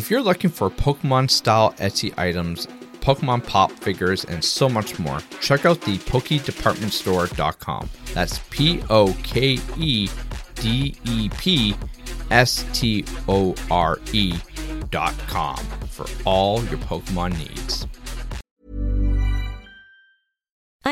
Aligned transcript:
If 0.00 0.10
you're 0.10 0.22
looking 0.22 0.48
for 0.48 0.70
Pokemon 0.70 1.28
style 1.28 1.74
Etsy 1.74 2.18
items, 2.18 2.66
Pokemon 3.02 3.46
pop 3.46 3.70
figures, 3.70 4.24
and 4.24 4.42
so 4.42 4.66
much 4.66 4.98
more, 4.98 5.18
check 5.42 5.66
out 5.66 5.82
the 5.82 5.98
PokeDepartmentStore.com. 5.98 7.90
That's 8.14 8.38
P 8.48 8.82
O 8.88 9.14
K 9.22 9.58
E 9.76 10.08
D 10.54 10.96
E 11.04 11.28
P 11.28 11.76
S 12.30 12.64
T 12.72 13.04
O 13.28 13.54
R 13.70 13.98
E.com 14.14 15.58
for 15.90 16.06
all 16.24 16.64
your 16.64 16.78
Pokemon 16.78 17.36
needs. 17.36 17.86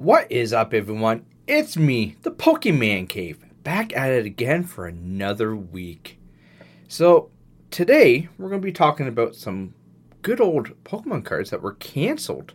What 0.00 0.32
is 0.32 0.54
up, 0.54 0.72
everyone? 0.72 1.26
It's 1.46 1.76
me, 1.76 2.16
the 2.22 2.30
Pokemon 2.30 3.10
Cave, 3.10 3.44
back 3.62 3.94
at 3.94 4.10
it 4.10 4.24
again 4.24 4.64
for 4.64 4.86
another 4.86 5.54
week. 5.54 6.18
So, 6.88 7.28
today 7.70 8.30
we're 8.38 8.48
going 8.48 8.62
to 8.62 8.64
be 8.64 8.72
talking 8.72 9.06
about 9.06 9.34
some 9.34 9.74
good 10.22 10.40
old 10.40 10.70
Pokemon 10.84 11.26
cards 11.26 11.50
that 11.50 11.60
were 11.60 11.74
canceled 11.74 12.54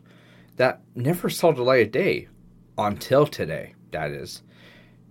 that 0.55 0.81
never 0.95 1.29
saw 1.29 1.51
the 1.51 1.61
light 1.61 1.85
of 1.85 1.91
day 1.91 2.29
until 2.79 3.27
today, 3.27 3.75
that 3.91 4.09
is. 4.09 4.41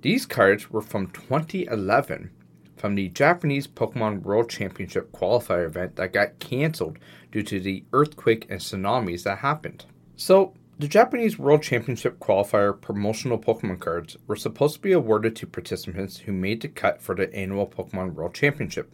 These 0.03 0.27
cards 0.27 0.73
were 0.73 0.83
from 0.83 1.13
2011 1.13 2.33
from 2.77 2.97
the 2.97 3.11
Japanese 3.11 3.69
Pokemon 3.69 4.23
World 4.23 4.51
Championship 4.51 5.13
qualifier 5.13 5.67
event 5.67 5.95
that 5.95 6.13
got 6.13 6.41
canceled 6.41 6.99
due 7.31 7.45
to 7.45 7.61
the 7.61 7.85
earthquake 7.93 8.47
and 8.51 8.59
tsunamis 8.59 9.23
that 9.23 9.39
happened. 9.39 9.85
So, 10.17 10.55
the 10.77 10.89
Japanese 10.89 11.39
World 11.39 11.63
Championship 11.63 12.19
qualifier 12.19 12.79
promotional 12.79 13.39
Pokemon 13.39 13.79
cards 13.79 14.17
were 14.27 14.35
supposed 14.35 14.75
to 14.75 14.81
be 14.81 14.91
awarded 14.91 15.37
to 15.37 15.47
participants 15.47 16.19
who 16.19 16.33
made 16.33 16.63
the 16.63 16.69
cut 16.69 17.01
for 17.01 17.15
the 17.15 17.33
annual 17.33 17.67
Pokemon 17.67 18.15
World 18.15 18.35
Championship, 18.35 18.93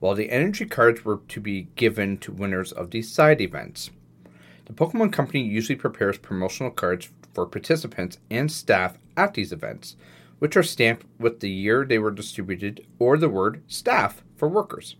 while 0.00 0.14
the 0.14 0.30
energy 0.30 0.64
cards 0.64 1.04
were 1.04 1.20
to 1.28 1.40
be 1.40 1.68
given 1.76 2.16
to 2.18 2.32
winners 2.32 2.72
of 2.72 2.90
the 2.90 3.02
side 3.02 3.42
events. 3.42 3.90
The 4.64 4.72
Pokemon 4.72 5.12
Company 5.12 5.42
usually 5.42 5.76
prepares 5.76 6.16
promotional 6.16 6.70
cards 6.70 7.10
for 7.34 7.44
participants 7.44 8.18
and 8.30 8.50
staff 8.50 8.98
at 9.14 9.34
these 9.34 9.52
events, 9.52 9.96
which 10.38 10.56
are 10.56 10.62
stamped 10.62 11.04
with 11.18 11.40
the 11.40 11.50
year 11.50 11.84
they 11.84 11.98
were 11.98 12.10
distributed 12.10 12.86
or 12.98 13.18
the 13.18 13.28
word 13.28 13.62
staff 13.66 14.22
for 14.34 14.48
workers. 14.48 14.96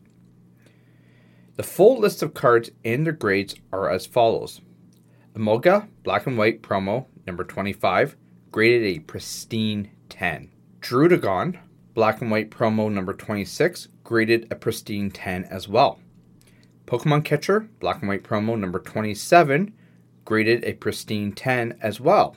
The 1.56 1.62
full 1.62 1.98
list 1.98 2.22
of 2.22 2.34
cards 2.34 2.70
and 2.84 3.06
their 3.06 3.14
grades 3.14 3.54
are 3.72 3.88
as 3.88 4.04
follows. 4.04 4.60
Emolga 5.34 5.88
Black 6.02 6.26
and 6.26 6.36
White 6.36 6.62
promo 6.62 7.06
number 7.26 7.44
25 7.44 8.16
graded 8.50 8.82
a 8.84 9.00
pristine 9.00 9.90
10. 10.08 10.50
Druddigon 10.80 11.58
Black 11.94 12.20
and 12.20 12.30
White 12.30 12.50
promo 12.50 12.90
number 12.90 13.12
26 13.12 13.88
graded 14.04 14.46
a 14.50 14.54
pristine 14.54 15.10
10 15.10 15.44
as 15.44 15.68
well. 15.68 16.00
Pokemon 16.86 17.24
Catcher 17.24 17.68
Black 17.80 18.00
and 18.00 18.08
White 18.08 18.22
promo 18.22 18.58
number 18.58 18.78
27 18.78 19.74
graded 20.24 20.64
a 20.64 20.72
pristine 20.72 21.32
10 21.32 21.78
as 21.82 22.00
well. 22.00 22.36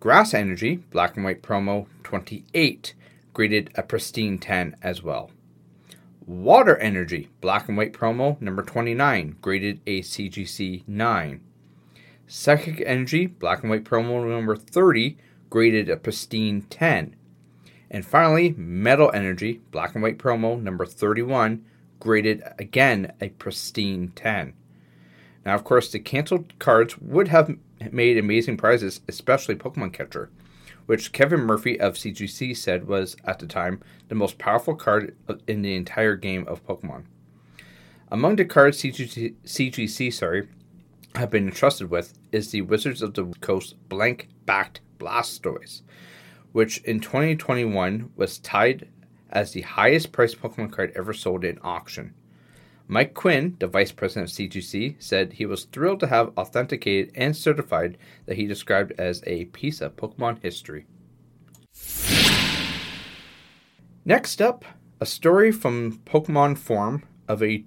Grass 0.00 0.32
Energy 0.32 0.76
Black 0.76 1.16
and 1.16 1.24
White 1.24 1.42
promo 1.42 1.86
28 2.04 2.94
graded 3.34 3.70
a 3.74 3.82
pristine 3.82 4.38
10 4.38 4.76
as 4.82 5.02
well. 5.02 5.30
Water 6.24 6.76
Energy 6.76 7.30
Black 7.40 7.68
and 7.68 7.76
White 7.76 7.92
promo 7.92 8.40
number 8.40 8.62
29 8.62 9.36
graded 9.40 9.80
a 9.86 10.02
CGC 10.02 10.86
9. 10.86 11.40
Psychic 12.30 12.82
Energy 12.84 13.26
Black 13.26 13.62
and 13.62 13.70
White 13.70 13.84
promo 13.84 14.28
number 14.28 14.54
30 14.54 15.16
graded 15.48 15.88
a 15.88 15.96
pristine 15.96 16.60
10. 16.68 17.16
And 17.90 18.04
finally, 18.04 18.50
Metal 18.50 19.10
Energy 19.14 19.62
Black 19.70 19.94
and 19.94 20.02
White 20.02 20.18
promo 20.18 20.60
number 20.60 20.84
31 20.84 21.64
graded 22.00 22.42
again 22.58 23.12
a 23.22 23.30
pristine 23.30 24.12
10. 24.14 24.52
Now, 25.46 25.54
of 25.54 25.64
course, 25.64 25.90
the 25.90 25.98
canceled 25.98 26.58
cards 26.58 26.98
would 26.98 27.28
have 27.28 27.56
made 27.90 28.18
amazing 28.18 28.58
prizes, 28.58 29.00
especially 29.08 29.54
Pokemon 29.54 29.94
Catcher, 29.94 30.28
which 30.84 31.12
Kevin 31.12 31.40
Murphy 31.40 31.80
of 31.80 31.94
CGC 31.94 32.54
said 32.54 32.86
was, 32.86 33.16
at 33.24 33.38
the 33.38 33.46
time, 33.46 33.82
the 34.08 34.14
most 34.14 34.36
powerful 34.36 34.74
card 34.74 35.16
in 35.46 35.62
the 35.62 35.74
entire 35.74 36.16
game 36.16 36.46
of 36.46 36.66
Pokemon. 36.66 37.04
Among 38.10 38.36
the 38.36 38.44
cards 38.44 38.82
CGC, 38.82 39.34
CGC 39.44 40.12
sorry, 40.12 40.48
have 41.14 41.30
been 41.30 41.46
entrusted 41.46 41.90
with 41.90 42.18
is 42.32 42.50
the 42.50 42.62
Wizards 42.62 43.02
of 43.02 43.14
the 43.14 43.24
Coast 43.40 43.76
blank 43.88 44.28
backed 44.46 44.80
Blastoise, 44.98 45.82
which 46.52 46.78
in 46.84 47.00
2021 47.00 48.10
was 48.16 48.38
tied 48.38 48.88
as 49.30 49.52
the 49.52 49.62
highest 49.62 50.12
priced 50.12 50.40
Pokemon 50.40 50.72
card 50.72 50.92
ever 50.94 51.12
sold 51.12 51.44
in 51.44 51.58
auction. 51.62 52.14
Mike 52.90 53.12
Quinn, 53.12 53.54
the 53.58 53.66
vice 53.66 53.92
president 53.92 54.30
of 54.30 54.34
CGC, 54.34 54.96
said 54.98 55.34
he 55.34 55.44
was 55.44 55.64
thrilled 55.64 56.00
to 56.00 56.06
have 56.06 56.32
authenticated 56.38 57.12
and 57.14 57.36
certified 57.36 57.98
that 58.24 58.36
he 58.36 58.46
described 58.46 58.92
as 58.98 59.22
a 59.26 59.44
piece 59.46 59.82
of 59.82 59.96
Pokemon 59.96 60.42
history. 60.42 60.86
Next 64.06 64.40
up, 64.40 64.64
a 65.00 65.06
story 65.06 65.52
from 65.52 66.00
Pokemon 66.06 66.56
Forum 66.56 67.02
of 67.28 67.42
a 67.42 67.64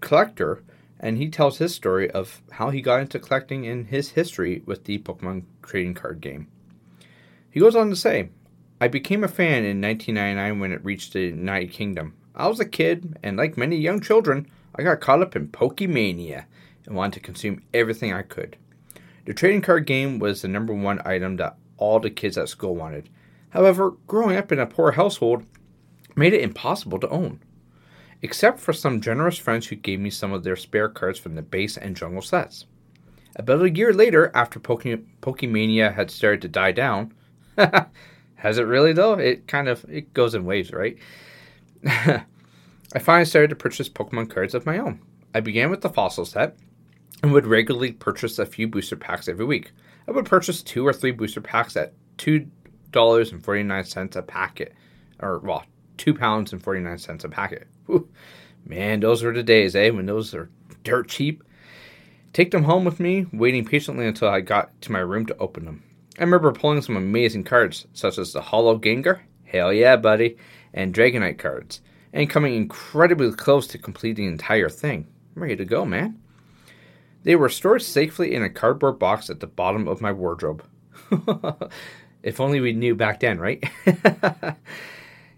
collector, 0.00 0.64
and 1.00 1.18
he 1.18 1.28
tells 1.28 1.58
his 1.58 1.74
story 1.74 2.10
of 2.10 2.42
how 2.52 2.70
he 2.70 2.80
got 2.80 3.00
into 3.00 3.18
collecting 3.18 3.66
and 3.66 3.88
his 3.88 4.10
history 4.10 4.62
with 4.66 4.84
the 4.84 4.98
Pokemon 4.98 5.44
trading 5.62 5.94
card 5.94 6.20
game. 6.20 6.48
He 7.50 7.60
goes 7.60 7.76
on 7.76 7.90
to 7.90 7.96
say, 7.96 8.30
I 8.80 8.88
became 8.88 9.22
a 9.22 9.28
fan 9.28 9.64
in 9.64 9.80
1999 9.80 10.60
when 10.60 10.72
it 10.72 10.84
reached 10.84 11.12
the 11.12 11.20
United 11.20 11.70
Kingdom. 11.70 12.14
I 12.34 12.48
was 12.48 12.58
a 12.58 12.64
kid, 12.64 13.16
and 13.22 13.36
like 13.36 13.56
many 13.56 13.76
young 13.76 14.00
children, 14.00 14.48
I 14.74 14.82
got 14.82 15.00
caught 15.00 15.22
up 15.22 15.36
in 15.36 15.48
Pokemania 15.48 16.46
and 16.84 16.96
wanted 16.96 17.14
to 17.14 17.20
consume 17.20 17.62
everything 17.72 18.12
I 18.12 18.22
could. 18.22 18.56
The 19.24 19.34
trading 19.34 19.62
card 19.62 19.86
game 19.86 20.18
was 20.18 20.42
the 20.42 20.48
number 20.48 20.74
one 20.74 21.00
item 21.04 21.36
that 21.36 21.56
all 21.76 22.00
the 22.00 22.10
kids 22.10 22.36
at 22.36 22.48
school 22.48 22.74
wanted. 22.74 23.08
However, 23.50 23.92
growing 24.06 24.36
up 24.36 24.50
in 24.50 24.58
a 24.58 24.66
poor 24.66 24.92
household 24.92 25.44
made 26.16 26.34
it 26.34 26.42
impossible 26.42 26.98
to 26.98 27.08
own. 27.08 27.40
Except 28.24 28.58
for 28.58 28.72
some 28.72 29.02
generous 29.02 29.36
friends 29.36 29.66
who 29.66 29.76
gave 29.76 30.00
me 30.00 30.08
some 30.08 30.32
of 30.32 30.44
their 30.44 30.56
spare 30.56 30.88
cards 30.88 31.18
from 31.18 31.34
the 31.34 31.42
base 31.42 31.76
and 31.76 31.94
jungle 31.94 32.22
sets. 32.22 32.64
About 33.36 33.60
a 33.60 33.70
year 33.70 33.92
later, 33.92 34.32
after 34.34 34.58
Poke- 34.58 35.04
Pokemania 35.20 35.92
had 35.92 36.10
started 36.10 36.40
to 36.40 36.48
die 36.48 36.72
down, 36.72 37.12
has 38.36 38.56
it 38.56 38.62
really 38.62 38.94
though? 38.94 39.12
It 39.12 39.46
kind 39.46 39.68
of 39.68 39.84
it 39.90 40.14
goes 40.14 40.34
in 40.34 40.46
waves, 40.46 40.72
right? 40.72 40.96
I 41.84 42.98
finally 42.98 43.26
started 43.26 43.50
to 43.50 43.56
purchase 43.56 43.90
Pokemon 43.90 44.30
cards 44.30 44.54
of 44.54 44.64
my 44.64 44.78
own. 44.78 45.02
I 45.34 45.40
began 45.40 45.68
with 45.68 45.82
the 45.82 45.90
fossil 45.90 46.24
set 46.24 46.56
and 47.22 47.30
would 47.30 47.46
regularly 47.46 47.92
purchase 47.92 48.38
a 48.38 48.46
few 48.46 48.66
booster 48.66 48.96
packs 48.96 49.28
every 49.28 49.44
week. 49.44 49.72
I 50.08 50.12
would 50.12 50.24
purchase 50.24 50.62
two 50.62 50.86
or 50.86 50.94
three 50.94 51.10
booster 51.10 51.42
packs 51.42 51.76
at 51.76 51.92
two 52.16 52.48
dollars 52.90 53.32
and 53.32 53.44
forty 53.44 53.64
nine 53.64 53.84
cents 53.84 54.16
a 54.16 54.22
packet, 54.22 54.72
or 55.20 55.40
well, 55.40 55.66
two 55.96 56.14
pounds 56.14 56.52
and 56.52 56.62
forty 56.62 56.80
nine 56.80 56.98
cents 56.98 57.24
a 57.24 57.28
packet. 57.28 57.66
Whew. 57.86 58.08
Man, 58.66 59.00
those 59.00 59.22
were 59.22 59.32
the 59.32 59.42
days, 59.42 59.76
eh? 59.76 59.90
When 59.90 60.06
those 60.06 60.34
are 60.34 60.50
dirt 60.84 61.08
cheap. 61.08 61.42
Take 62.32 62.50
them 62.50 62.64
home 62.64 62.84
with 62.84 62.98
me, 62.98 63.26
waiting 63.32 63.64
patiently 63.64 64.06
until 64.06 64.28
I 64.28 64.40
got 64.40 64.80
to 64.82 64.92
my 64.92 64.98
room 64.98 65.26
to 65.26 65.36
open 65.38 65.64
them. 65.66 65.84
I 66.18 66.22
remember 66.22 66.52
pulling 66.52 66.82
some 66.82 66.96
amazing 66.96 67.44
cards, 67.44 67.86
such 67.92 68.18
as 68.18 68.32
the 68.32 68.40
Holo 68.40 68.78
Gengar, 68.78 69.20
hell 69.44 69.72
yeah, 69.72 69.96
buddy, 69.96 70.36
and 70.72 70.94
Dragonite 70.94 71.38
cards, 71.38 71.80
and 72.12 72.30
coming 72.30 72.54
incredibly 72.54 73.32
close 73.32 73.66
to 73.68 73.78
completing 73.78 74.26
the 74.26 74.32
entire 74.32 74.68
thing. 74.68 75.06
I'm 75.34 75.42
ready 75.42 75.56
to 75.56 75.64
go, 75.64 75.84
man. 75.84 76.20
They 77.24 77.36
were 77.36 77.48
stored 77.48 77.82
safely 77.82 78.34
in 78.34 78.42
a 78.42 78.50
cardboard 78.50 78.98
box 78.98 79.30
at 79.30 79.40
the 79.40 79.46
bottom 79.46 79.88
of 79.88 80.00
my 80.00 80.12
wardrobe. 80.12 80.62
if 82.22 82.40
only 82.40 82.60
we 82.60 82.72
knew 82.72 82.94
back 82.94 83.20
then, 83.20 83.38
right? 83.38 83.64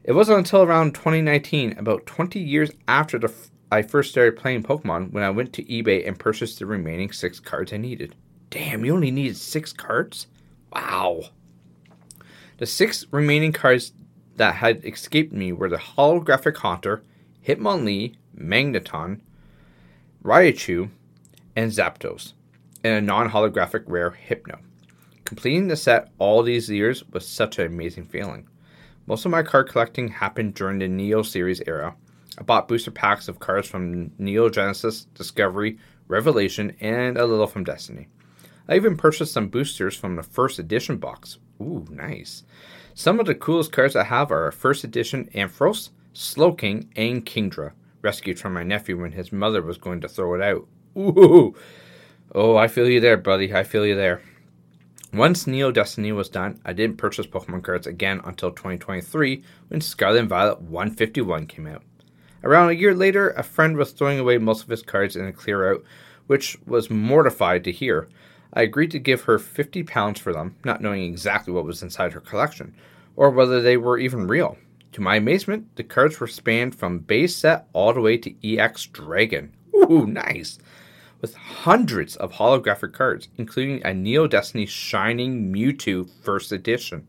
it 0.07 0.13
wasn't 0.13 0.39
until 0.39 0.63
around 0.63 0.95
2019, 0.95 1.77
about 1.77 2.07
20 2.07 2.39
years 2.39 2.71
after 2.87 3.23
f- 3.25 3.51
I 3.73 3.83
first 3.83 4.13
started 4.13 4.37
playing 4.37 4.63
Pokemon, 4.63 5.11
when 5.11 5.25
I 5.25 5.31
went 5.31 5.53
to 5.55 5.65
eBay 5.65 6.07
and 6.07 6.17
purchased 6.17 6.61
the 6.61 6.67
remaining 6.67 7.11
six 7.11 7.41
cards 7.41 7.73
I 7.73 7.79
needed. 7.79 8.15
Damn, 8.51 8.85
you 8.85 8.95
only 8.95 9.11
needed 9.11 9.37
six 9.37 9.73
cards? 9.73 10.29
Wow. 10.73 11.31
The 12.59 12.67
six 12.67 13.05
remaining 13.11 13.53
cards 13.53 13.93
that 14.37 14.55
had 14.55 14.85
escaped 14.85 15.33
me 15.33 15.53
were 15.53 15.69
the 15.69 15.77
holographic 15.77 16.59
Haunter, 16.59 17.03
Hitmonlee, 17.45 18.15
Magneton, 18.39 19.21
Raichu, 20.23 20.91
and 21.57 21.73
Zapdos, 21.73 22.33
and 22.85 22.95
a 22.95 23.01
non 23.01 23.31
holographic 23.31 23.83
rare 23.87 24.11
Hypno. 24.11 24.61
Completing 25.25 25.67
the 25.67 25.77
set 25.77 26.13
all 26.19 26.45
these 26.45 26.71
years 26.71 27.03
was 27.09 27.27
such 27.27 27.59
an 27.59 27.67
amazing 27.67 28.05
feeling. 28.05 28.49
Most 29.09 29.25
of 29.25 29.31
my 29.31 29.45
card 29.45 29.69
collecting 29.69 30.09
happened 30.09 30.55
during 30.55 30.81
the 30.81 30.89
Neo 30.89 31.23
series 31.23 31.63
era. 31.67 31.95
I 32.39 32.43
bought 32.43 32.67
booster 32.67 32.91
packs 32.91 33.29
of 33.29 33.39
cards 33.39 33.69
from 33.69 34.11
Neo 34.19 34.49
Genesis, 34.49 35.05
Discovery, 35.15 35.79
Revelation, 36.09 36.77
and 36.81 37.17
a 37.17 37.25
little 37.25 37.47
from 37.47 37.63
Destiny. 37.63 38.09
I 38.69 38.75
even 38.75 38.97
purchased 38.97 39.33
some 39.33 39.49
boosters 39.49 39.97
from 39.97 40.17
the 40.17 40.25
first 40.25 40.59
edition 40.59 40.97
box. 40.97 41.39
Ooh, 41.61 41.87
nice. 41.89 42.43
Some 42.95 43.21
of 43.21 43.27
the 43.27 43.35
coolest 43.37 43.71
cards 43.71 43.95
I 43.95 44.03
have 44.03 44.33
are 44.33 44.51
first 44.51 44.83
edition 44.83 45.31
Ampharos, 45.35 45.91
Slowking, 46.13 46.89
and 46.97 47.25
Kingdra, 47.25 47.73
rescued 48.03 48.41
from 48.41 48.55
my 48.55 48.65
nephew 48.65 49.01
when 49.01 49.13
his 49.13 49.31
mother 49.31 49.63
was 49.63 49.79
going 49.79 50.01
to 50.01 50.09
throw 50.09 50.35
it 50.35 50.43
out. 50.43 50.67
Ooh. 50.99 51.55
Oh, 52.35 52.57
I 52.57 52.67
feel 52.67 52.89
you 52.89 52.99
there, 52.99 53.17
buddy. 53.17 53.55
I 53.55 53.63
feel 53.63 53.87
you 53.87 53.95
there. 53.95 54.21
Once 55.17 55.47
Neo 55.47 55.73
Destiny 55.73 56.13
was 56.13 56.29
done, 56.29 56.61
I 56.67 56.75
didn't 56.75 56.99
purchase 56.99 57.27
Pokemon 57.27 57.63
cards 57.63 57.87
again 57.87 58.21
until 58.25 58.51
2023 58.51 59.43
when 59.69 59.81
Scarlet 59.81 60.21
and 60.21 60.29
Violet 60.29 60.61
151 60.61 61.47
came 61.47 61.67
out. 61.67 61.83
Around 62.45 62.69
a 62.69 62.75
year 62.75 62.95
later, 62.95 63.31
a 63.31 63.43
friend 63.43 63.79
was 63.79 63.93
throwing 63.93 64.19
away 64.19 64.37
most 64.37 64.63
of 64.63 64.69
his 64.69 64.83
cards 64.83 65.17
in 65.17 65.25
a 65.25 65.33
clear 65.33 65.73
out, 65.73 65.83
which 66.27 66.59
was 66.67 66.91
mortified 66.91 67.65
to 67.65 67.73
hear. 67.73 68.11
I 68.53 68.61
agreed 68.61 68.91
to 68.91 68.99
give 68.99 69.23
her 69.23 69.39
50 69.39 69.85
pounds 69.85 70.21
for 70.21 70.35
them, 70.35 70.55
not 70.67 70.83
knowing 70.83 71.05
exactly 71.05 71.55
what 71.55 71.65
was 71.65 71.83
inside 71.83 72.13
her 72.13 72.21
collection, 72.21 72.75
or 73.17 73.31
whether 73.31 73.63
they 73.63 73.79
were 73.79 73.97
even 73.97 74.27
real. 74.27 74.59
To 74.93 75.01
my 75.01 75.17
amazement, 75.17 75.77
the 75.77 75.83
cards 75.83 76.21
were 76.21 76.27
spanned 76.27 76.75
from 76.75 76.99
base 76.99 77.35
set 77.35 77.69
all 77.73 77.95
the 77.95 78.03
way 78.03 78.19
to 78.19 78.35
EX 78.59 78.85
Dragon. 78.85 79.55
Ooh, 79.75 80.07
nice! 80.07 80.59
With 81.21 81.35
hundreds 81.35 82.17
of 82.17 82.33
holographic 82.33 82.93
cards, 82.93 83.29
including 83.37 83.85
a 83.85 83.95
Neo 83.95 84.27
Destiny 84.27 84.67
Shining 84.67 85.53
Mewtwo 85.53 86.09
First 86.23 86.53
Edition. 86.53 87.07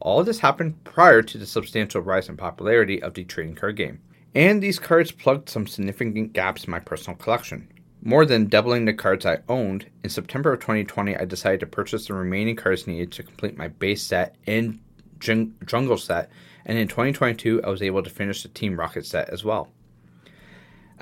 All 0.00 0.24
this 0.24 0.40
happened 0.40 0.82
prior 0.84 1.22
to 1.22 1.38
the 1.38 1.46
substantial 1.46 2.00
rise 2.00 2.28
in 2.28 2.36
popularity 2.36 3.02
of 3.02 3.14
the 3.14 3.24
trading 3.24 3.54
card 3.54 3.76
game. 3.76 4.00
And 4.34 4.62
these 4.62 4.78
cards 4.78 5.12
plugged 5.12 5.48
some 5.48 5.66
significant 5.66 6.32
gaps 6.32 6.64
in 6.64 6.70
my 6.70 6.80
personal 6.80 7.16
collection. 7.16 7.68
More 8.02 8.26
than 8.26 8.48
doubling 8.48 8.84
the 8.84 8.94
cards 8.94 9.24
I 9.24 9.38
owned, 9.48 9.86
in 10.02 10.10
September 10.10 10.52
of 10.52 10.60
2020, 10.60 11.16
I 11.16 11.24
decided 11.24 11.60
to 11.60 11.66
purchase 11.66 12.06
the 12.06 12.14
remaining 12.14 12.56
cards 12.56 12.86
needed 12.86 13.12
to 13.12 13.22
complete 13.22 13.56
my 13.56 13.68
base 13.68 14.02
set 14.02 14.34
and 14.46 14.80
jungle 15.20 15.98
set, 15.98 16.30
and 16.66 16.78
in 16.78 16.88
2022, 16.88 17.62
I 17.62 17.68
was 17.68 17.82
able 17.82 18.02
to 18.02 18.10
finish 18.10 18.42
the 18.42 18.48
Team 18.48 18.76
Rocket 18.76 19.06
set 19.06 19.28
as 19.28 19.44
well. 19.44 19.68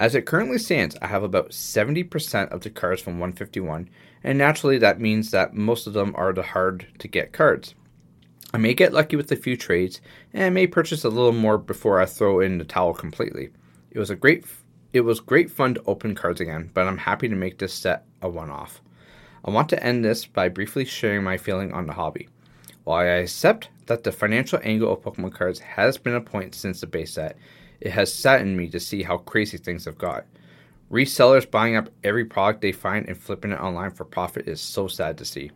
As 0.00 0.14
it 0.14 0.24
currently 0.24 0.56
stands, 0.56 0.96
I 1.02 1.08
have 1.08 1.22
about 1.22 1.50
70% 1.50 2.48
of 2.48 2.62
the 2.62 2.70
cards 2.70 3.02
from 3.02 3.18
151, 3.18 3.90
and 4.24 4.38
naturally 4.38 4.78
that 4.78 4.98
means 4.98 5.30
that 5.30 5.52
most 5.52 5.86
of 5.86 5.92
them 5.92 6.14
are 6.16 6.32
the 6.32 6.42
hard 6.42 6.86
to 7.00 7.06
get 7.06 7.34
cards. 7.34 7.74
I 8.54 8.56
may 8.56 8.72
get 8.72 8.94
lucky 8.94 9.16
with 9.16 9.30
a 9.30 9.36
few 9.36 9.58
trades, 9.58 10.00
and 10.32 10.42
I 10.42 10.48
may 10.48 10.66
purchase 10.66 11.04
a 11.04 11.10
little 11.10 11.32
more 11.32 11.58
before 11.58 12.00
I 12.00 12.06
throw 12.06 12.40
in 12.40 12.56
the 12.56 12.64
towel 12.64 12.94
completely. 12.94 13.50
It 13.90 13.98
was 13.98 14.08
a 14.08 14.16
great 14.16 14.46
it 14.94 15.02
was 15.02 15.20
great 15.20 15.50
fun 15.50 15.74
to 15.74 15.82
open 15.86 16.14
cards 16.14 16.40
again, 16.40 16.70
but 16.72 16.86
I'm 16.86 16.96
happy 16.96 17.28
to 17.28 17.36
make 17.36 17.58
this 17.58 17.74
set 17.74 18.06
a 18.22 18.28
one-off. 18.28 18.80
I 19.44 19.50
want 19.50 19.68
to 19.68 19.84
end 19.84 20.02
this 20.02 20.24
by 20.24 20.48
briefly 20.48 20.86
sharing 20.86 21.22
my 21.22 21.36
feeling 21.36 21.72
on 21.72 21.86
the 21.86 21.92
hobby. 21.92 22.28
While 22.84 23.00
I 23.00 23.04
accept 23.04 23.68
that 23.86 24.02
the 24.02 24.12
financial 24.12 24.58
angle 24.64 24.92
of 24.92 25.02
Pokemon 25.02 25.34
cards 25.34 25.60
has 25.60 25.98
been 25.98 26.14
a 26.14 26.20
point 26.22 26.54
since 26.54 26.80
the 26.80 26.86
base 26.86 27.12
set, 27.12 27.36
it 27.80 27.92
has 27.92 28.12
saddened 28.12 28.56
me 28.56 28.68
to 28.68 28.80
see 28.80 29.02
how 29.02 29.18
crazy 29.18 29.58
things 29.58 29.84
have 29.84 29.98
got. 29.98 30.24
Resellers 30.90 31.50
buying 31.50 31.76
up 31.76 31.88
every 32.02 32.24
product 32.24 32.60
they 32.60 32.72
find 32.72 33.08
and 33.08 33.16
flipping 33.16 33.52
it 33.52 33.60
online 33.60 33.92
for 33.92 34.04
profit 34.04 34.48
is 34.48 34.60
so 34.60 34.88
sad 34.88 35.16
to 35.18 35.24
see. 35.24 35.50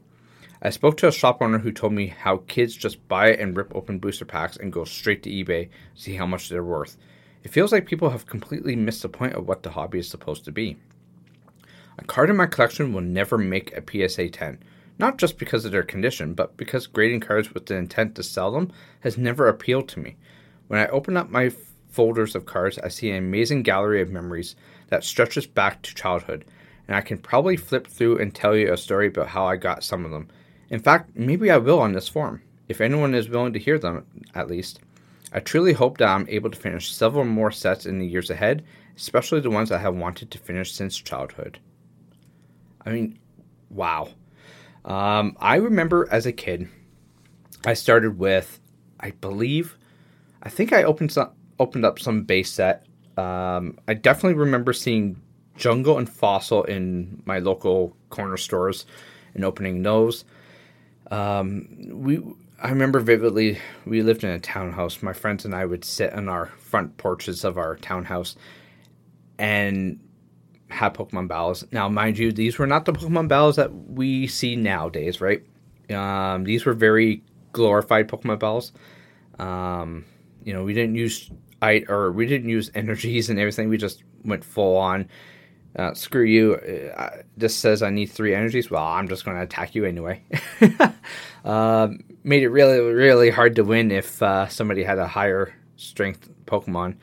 I 0.62 0.70
spoke 0.70 0.96
to 0.98 1.08
a 1.08 1.12
shop 1.12 1.42
owner 1.42 1.58
who 1.58 1.72
told 1.72 1.92
me 1.92 2.06
how 2.06 2.38
kids 2.46 2.74
just 2.74 3.06
buy 3.08 3.28
it 3.28 3.40
and 3.40 3.56
rip 3.56 3.74
open 3.74 3.98
booster 3.98 4.24
packs 4.24 4.56
and 4.56 4.72
go 4.72 4.84
straight 4.84 5.22
to 5.24 5.30
eBay 5.30 5.68
to 5.68 5.70
see 5.94 6.14
how 6.14 6.24
much 6.24 6.48
they're 6.48 6.64
worth. 6.64 6.96
It 7.42 7.50
feels 7.50 7.72
like 7.72 7.84
people 7.84 8.08
have 8.08 8.26
completely 8.26 8.74
missed 8.74 9.02
the 9.02 9.08
point 9.10 9.34
of 9.34 9.46
what 9.46 9.62
the 9.62 9.70
hobby 9.70 9.98
is 9.98 10.08
supposed 10.08 10.44
to 10.46 10.52
be. 10.52 10.78
A 11.98 12.04
card 12.04 12.30
in 12.30 12.36
my 12.36 12.46
collection 12.46 12.92
will 12.92 13.02
never 13.02 13.36
make 13.36 13.76
a 13.76 14.08
PSA 14.08 14.30
10, 14.30 14.58
not 14.98 15.18
just 15.18 15.36
because 15.36 15.64
of 15.64 15.72
their 15.72 15.82
condition, 15.82 16.32
but 16.32 16.56
because 16.56 16.86
grading 16.86 17.20
cards 17.20 17.52
with 17.52 17.66
the 17.66 17.76
intent 17.76 18.14
to 18.14 18.22
sell 18.22 18.50
them 18.50 18.72
has 19.00 19.18
never 19.18 19.48
appealed 19.48 19.88
to 19.90 20.00
me. 20.00 20.16
When 20.68 20.80
I 20.80 20.86
open 20.86 21.16
up 21.16 21.28
my 21.28 21.52
folders 21.94 22.34
of 22.34 22.44
cards, 22.44 22.78
I 22.78 22.88
see 22.88 23.10
an 23.10 23.16
amazing 23.16 23.62
gallery 23.62 24.02
of 24.02 24.10
memories 24.10 24.56
that 24.88 25.04
stretches 25.04 25.46
back 25.46 25.80
to 25.82 25.94
childhood, 25.94 26.44
and 26.88 26.96
I 26.96 27.00
can 27.00 27.18
probably 27.18 27.56
flip 27.56 27.86
through 27.86 28.18
and 28.18 28.34
tell 28.34 28.56
you 28.56 28.72
a 28.72 28.76
story 28.76 29.06
about 29.06 29.28
how 29.28 29.46
I 29.46 29.56
got 29.56 29.84
some 29.84 30.04
of 30.04 30.10
them. 30.10 30.28
In 30.70 30.80
fact, 30.80 31.10
maybe 31.14 31.50
I 31.50 31.56
will 31.58 31.78
on 31.78 31.92
this 31.92 32.08
form, 32.08 32.42
if 32.68 32.80
anyone 32.80 33.14
is 33.14 33.28
willing 33.28 33.52
to 33.52 33.58
hear 33.58 33.78
them, 33.78 34.04
at 34.34 34.48
least. 34.48 34.80
I 35.32 35.40
truly 35.40 35.72
hope 35.72 35.98
that 35.98 36.08
I'm 36.08 36.28
able 36.28 36.50
to 36.50 36.58
finish 36.58 36.92
several 36.92 37.24
more 37.24 37.50
sets 37.50 37.86
in 37.86 37.98
the 37.98 38.06
years 38.06 38.30
ahead, 38.30 38.64
especially 38.96 39.40
the 39.40 39.50
ones 39.50 39.70
I 39.70 39.78
have 39.78 39.94
wanted 39.94 40.30
to 40.30 40.38
finish 40.38 40.72
since 40.72 40.96
childhood. 40.96 41.58
I 42.84 42.90
mean, 42.90 43.18
wow. 43.70 44.08
Um, 44.84 45.36
I 45.40 45.56
remember 45.56 46.08
as 46.10 46.26
a 46.26 46.32
kid, 46.32 46.68
I 47.64 47.74
started 47.74 48.18
with, 48.18 48.60
I 49.00 49.12
believe, 49.12 49.78
I 50.42 50.50
think 50.50 50.72
I 50.72 50.82
opened 50.82 51.12
some, 51.12 51.30
opened 51.58 51.84
up 51.84 51.98
some 51.98 52.22
base 52.22 52.50
set. 52.50 52.86
Um, 53.16 53.78
I 53.86 53.94
definitely 53.94 54.38
remember 54.38 54.72
seeing 54.72 55.20
Jungle 55.56 55.98
and 55.98 56.08
Fossil 56.08 56.64
in 56.64 57.22
my 57.24 57.38
local 57.38 57.96
corner 58.10 58.36
stores 58.36 58.86
and 59.34 59.44
opening 59.44 59.82
those. 59.82 60.24
Um, 61.10 61.68
we 61.90 62.22
I 62.62 62.70
remember 62.70 63.00
vividly 63.00 63.58
we 63.84 64.02
lived 64.02 64.24
in 64.24 64.30
a 64.30 64.40
townhouse. 64.40 65.02
My 65.02 65.12
friends 65.12 65.44
and 65.44 65.54
I 65.54 65.64
would 65.64 65.84
sit 65.84 66.12
on 66.12 66.28
our 66.28 66.46
front 66.46 66.96
porches 66.96 67.44
of 67.44 67.58
our 67.58 67.76
townhouse 67.76 68.36
and 69.38 70.00
have 70.70 70.94
Pokemon 70.94 71.28
battles. 71.28 71.64
Now, 71.72 71.88
mind 71.88 72.18
you, 72.18 72.32
these 72.32 72.58
were 72.58 72.66
not 72.66 72.84
the 72.84 72.92
Pokemon 72.92 73.28
battles 73.28 73.56
that 73.56 73.72
we 73.72 74.26
see 74.26 74.56
nowadays, 74.56 75.20
right? 75.20 75.44
Um, 75.90 76.44
these 76.44 76.64
were 76.64 76.72
very 76.72 77.22
glorified 77.52 78.08
Pokemon 78.08 78.38
battles. 78.38 78.72
Um, 79.38 80.04
you 80.44 80.52
know, 80.52 80.62
we 80.64 80.74
didn't 80.74 80.94
use 80.94 81.30
I 81.62 81.84
or 81.88 82.12
we 82.12 82.26
didn't 82.26 82.48
use 82.48 82.70
energies 82.74 83.30
and 83.30 83.38
everything. 83.38 83.68
We 83.68 83.78
just 83.78 84.02
went 84.24 84.44
full 84.44 84.76
on. 84.76 85.08
Uh, 85.76 85.92
screw 85.92 86.22
you. 86.22 86.54
Uh, 86.96 87.22
this 87.36 87.56
says 87.56 87.82
I 87.82 87.90
need 87.90 88.06
three 88.06 88.32
energies. 88.32 88.70
Well, 88.70 88.84
I'm 88.84 89.08
just 89.08 89.24
going 89.24 89.36
to 89.36 89.42
attack 89.42 89.74
you 89.74 89.84
anyway. 89.84 90.22
uh, 91.44 91.88
made 92.22 92.44
it 92.44 92.50
really, 92.50 92.78
really 92.78 93.30
hard 93.30 93.56
to 93.56 93.64
win 93.64 93.90
if 93.90 94.22
uh, 94.22 94.46
somebody 94.46 94.84
had 94.84 94.98
a 94.98 95.08
higher 95.08 95.52
strength 95.76 96.28
Pokemon. 96.46 96.96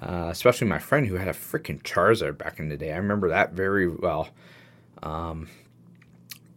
Uh, 0.00 0.28
especially 0.32 0.66
my 0.66 0.80
friend 0.80 1.06
who 1.06 1.14
had 1.14 1.28
a 1.28 1.32
freaking 1.32 1.80
Charizard 1.82 2.38
back 2.38 2.58
in 2.58 2.68
the 2.68 2.76
day. 2.76 2.92
I 2.92 2.96
remember 2.96 3.28
that 3.28 3.52
very 3.52 3.86
well. 3.86 4.30
Um, 5.00 5.48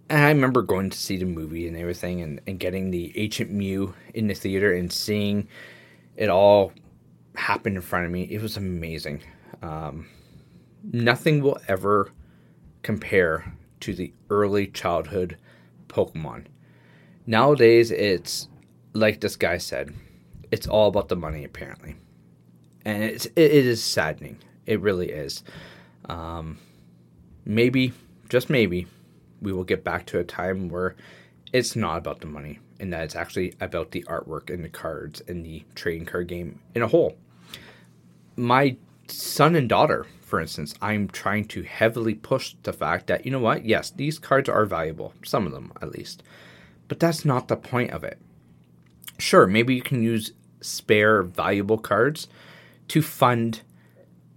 and 0.10 0.20
I 0.20 0.30
remember 0.30 0.63
going 0.63 0.89
to 0.89 0.98
see 0.98 1.18
the 1.18 1.25
movie 1.25 1.68
and 1.68 1.78
everything 1.78 2.22
and, 2.22 2.42
and 2.48 2.60
getting 2.60 2.89
the 2.89 3.16
Ancient 3.20 3.51
Mew 3.51 3.94
in 4.16 4.28
the 4.28 4.34
theater 4.34 4.74
and 4.74 4.92
seeing 4.92 5.48
it 6.15 6.29
all 6.29 6.72
happened 7.36 7.75
in 7.75 7.81
front 7.81 8.05
of 8.05 8.12
me. 8.12 8.24
It 8.24 8.41
was 8.41 8.57
amazing. 8.57 9.22
Um, 9.62 10.07
nothing 10.84 11.41
will 11.41 11.60
ever 11.67 12.12
compare 12.84 13.53
to 13.81 13.93
the 13.93 14.13
early 14.29 14.67
childhood 14.67 15.38
Pokemon. 15.88 16.45
Nowadays, 17.25 17.91
it's 17.91 18.48
like 18.93 19.19
this 19.19 19.36
guy 19.36 19.57
said, 19.57 19.93
it's 20.51 20.67
all 20.67 20.88
about 20.88 21.10
the 21.10 21.15
money, 21.15 21.43
apparently. 21.43 21.95
And 22.86 23.03
it's, 23.03 23.25
it, 23.25 23.51
is 23.51 23.84
saddening. 23.84 24.38
It 24.65 24.79
really 24.79 25.10
is. 25.10 25.43
Um, 26.07 26.60
maybe, 27.45 27.93
just 28.29 28.50
maybe, 28.50 28.88
we 29.41 29.51
will 29.51 29.63
get 29.63 29.84
back 29.84 30.05
to 30.07 30.19
a 30.19 30.24
time 30.24 30.69
where 30.69 30.95
it's 31.51 31.75
not 31.75 31.98
about 31.98 32.22
the 32.22 32.27
money 32.27 32.60
and 32.79 32.91
that 32.91 33.03
it's 33.03 33.15
actually 33.15 33.53
about 33.62 33.91
the 33.91 34.03
artwork 34.03 34.53
and 34.53 34.63
the 34.63 34.70
cards 34.70 35.22
and 35.27 35.46
the 35.46 35.63
trading 35.75 36.05
card 36.05 36.27
game 36.27 36.60
in 36.74 36.82
a 36.82 36.88
whole 36.88 37.17
my 38.36 38.75
son 39.08 39.55
and 39.55 39.70
daughter, 39.70 40.05
for 40.22 40.39
instance, 40.39 40.74
I'm 40.82 41.08
trying 41.08 41.46
to 41.46 41.63
heavily 41.63 42.15
push 42.15 42.55
the 42.63 42.74
fact 42.74 43.08
that, 43.08 43.25
you 43.25 43.32
know 43.32 43.39
what, 43.39 43.65
yes, 43.65 43.91
these 43.91 44.20
cards 44.20 44.50
are 44.50 44.65
valuable, 44.65 45.13
some 45.24 45.46
of 45.46 45.51
them 45.51 45.72
at 45.82 45.91
least, 45.91 46.24
but 46.88 47.00
that's 47.00 47.25
not 47.25 47.48
the 47.48 47.55
point 47.55 47.91
of 47.91 48.03
it. 48.03 48.20
Sure, 49.17 49.48
maybe 49.48 49.75
you 49.75 49.82
can 49.82 50.03
use 50.03 50.34
spare 50.62 51.22
valuable 51.24 51.77
cards 51.77 52.27
to 52.88 53.01
fund 53.01 53.62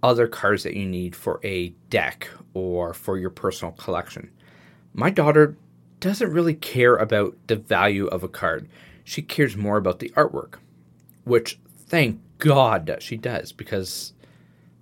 other 0.01 0.27
cards 0.27 0.63
that 0.63 0.75
you 0.75 0.85
need 0.85 1.15
for 1.15 1.39
a 1.43 1.69
deck 1.89 2.29
or 2.53 2.93
for 2.93 3.17
your 3.17 3.29
personal 3.29 3.73
collection. 3.73 4.31
My 4.93 5.09
daughter 5.09 5.57
doesn't 5.99 6.31
really 6.31 6.53
care 6.53 6.95
about 6.95 7.35
the 7.47 7.55
value 7.55 8.07
of 8.07 8.23
a 8.23 8.27
card. 8.27 8.67
She 9.03 9.21
cares 9.21 9.57
more 9.57 9.77
about 9.77 9.99
the 9.99 10.09
artwork, 10.09 10.55
which 11.23 11.59
thank 11.87 12.19
God 12.37 12.97
she 12.99 13.17
does 13.17 13.51
because 13.51 14.13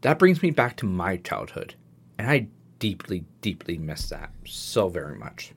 That 0.02 0.20
brings 0.20 0.44
me 0.44 0.52
back 0.52 0.76
to 0.78 0.86
my 0.86 1.18
childhood, 1.18 1.74
and 2.18 2.30
I 2.30 2.48
deeply, 2.80 3.26
deeply 3.42 3.78
miss 3.78 4.08
that 4.10 4.32
so 4.46 4.88
very 4.90 5.18
much. 5.18 5.52